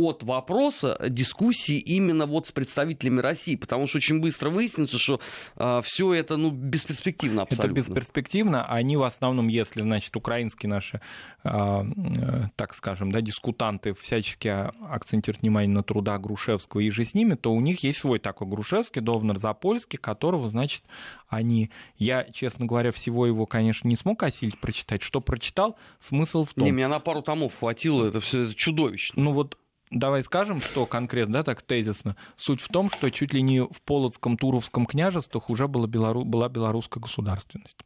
[0.08, 5.20] от вопроса дискуссии именно вот с представителями России, потому что очень быстро выяснится, что
[5.56, 7.80] э, все это ну, бесперспективно абсолютно.
[7.80, 8.66] Это бесперспективно.
[8.66, 11.02] Они в основном, если, значит, украинские наши,
[11.44, 17.14] э, э, так скажем, да, дискутанты всячески акцентируют внимание на трудах Грушевского и же с
[17.14, 20.84] ними, то у них есть свой такой Грушевский, Довнер Запольский, которого, значит,
[21.28, 21.72] они...
[21.98, 25.02] Я, честно говоря, всего его, конечно, не смог осилить прочитать.
[25.02, 26.66] Что прочитал, смысл в том...
[26.66, 29.22] Не, меня на пару томов хватило, это все чудовищно.
[29.22, 29.58] Ну вот
[29.92, 32.16] давай скажем, что конкретно, да, так тезисно.
[32.38, 36.24] Суть в том, что чуть ли не в Полоцком, Туровском княжествах уже была, белору...
[36.24, 37.78] была белорусская государственность.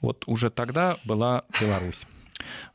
[0.00, 2.06] Вот уже тогда была Беларусь.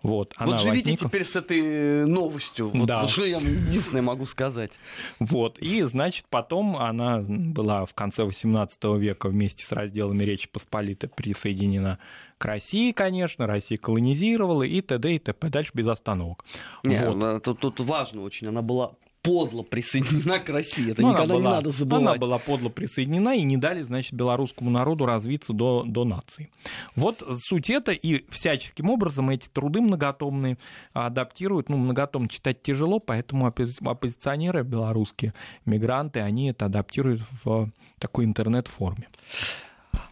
[0.02, 1.10] Вот, она вот живите возникла...
[1.10, 2.70] теперь с этой э, новостью.
[2.70, 3.02] Вот, да.
[3.02, 4.72] вот что я единственное могу сказать.
[5.20, 11.10] Вот, и, значит, потом она была в конце XVIII века вместе с разделами Речи Посполитой
[11.10, 15.16] присоединена к России, конечно, Россия колонизировала и т.д.
[15.16, 15.50] и т.п.
[15.50, 16.46] Дальше без остановок.
[16.84, 17.44] Не, вот.
[17.44, 18.94] тут, тут важно очень, она была
[19.28, 20.92] подло присоединена к России.
[20.92, 22.02] Это ну, никогда была, не надо забывать.
[22.02, 26.50] Она была подло присоединена и не дали, значит, белорусскому народу развиться до, до нации.
[26.96, 30.58] Вот суть это, и всяческим образом эти труды многотомные
[30.94, 31.68] адаптируют.
[31.68, 35.34] Ну, многотом читать тяжело, поэтому оппозиционеры белорусские,
[35.66, 37.70] мигранты, они это адаптируют в
[38.00, 39.10] такой интернет-форме.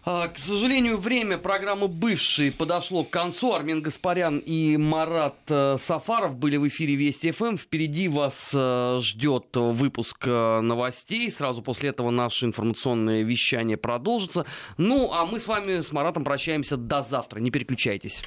[0.08, 3.54] А, к сожалению, время программы «Бывший» подошло к концу.
[3.54, 7.58] Армин Гаспарян и Марат э, Сафаров были в эфире Вести ФМ.
[7.58, 11.32] Впереди вас э, ждет выпуск э, новостей.
[11.32, 14.46] Сразу после этого наше информационное вещание продолжится.
[14.78, 17.40] Ну, а мы с вами, с Маратом, прощаемся до завтра.
[17.40, 18.22] Не переключайтесь.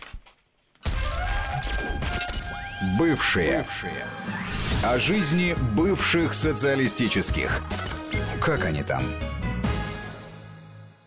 [2.98, 3.58] Бывшие.
[3.58, 4.04] Бывшие.
[4.82, 7.62] О жизни бывших социалистических.
[8.40, 9.02] Как они там?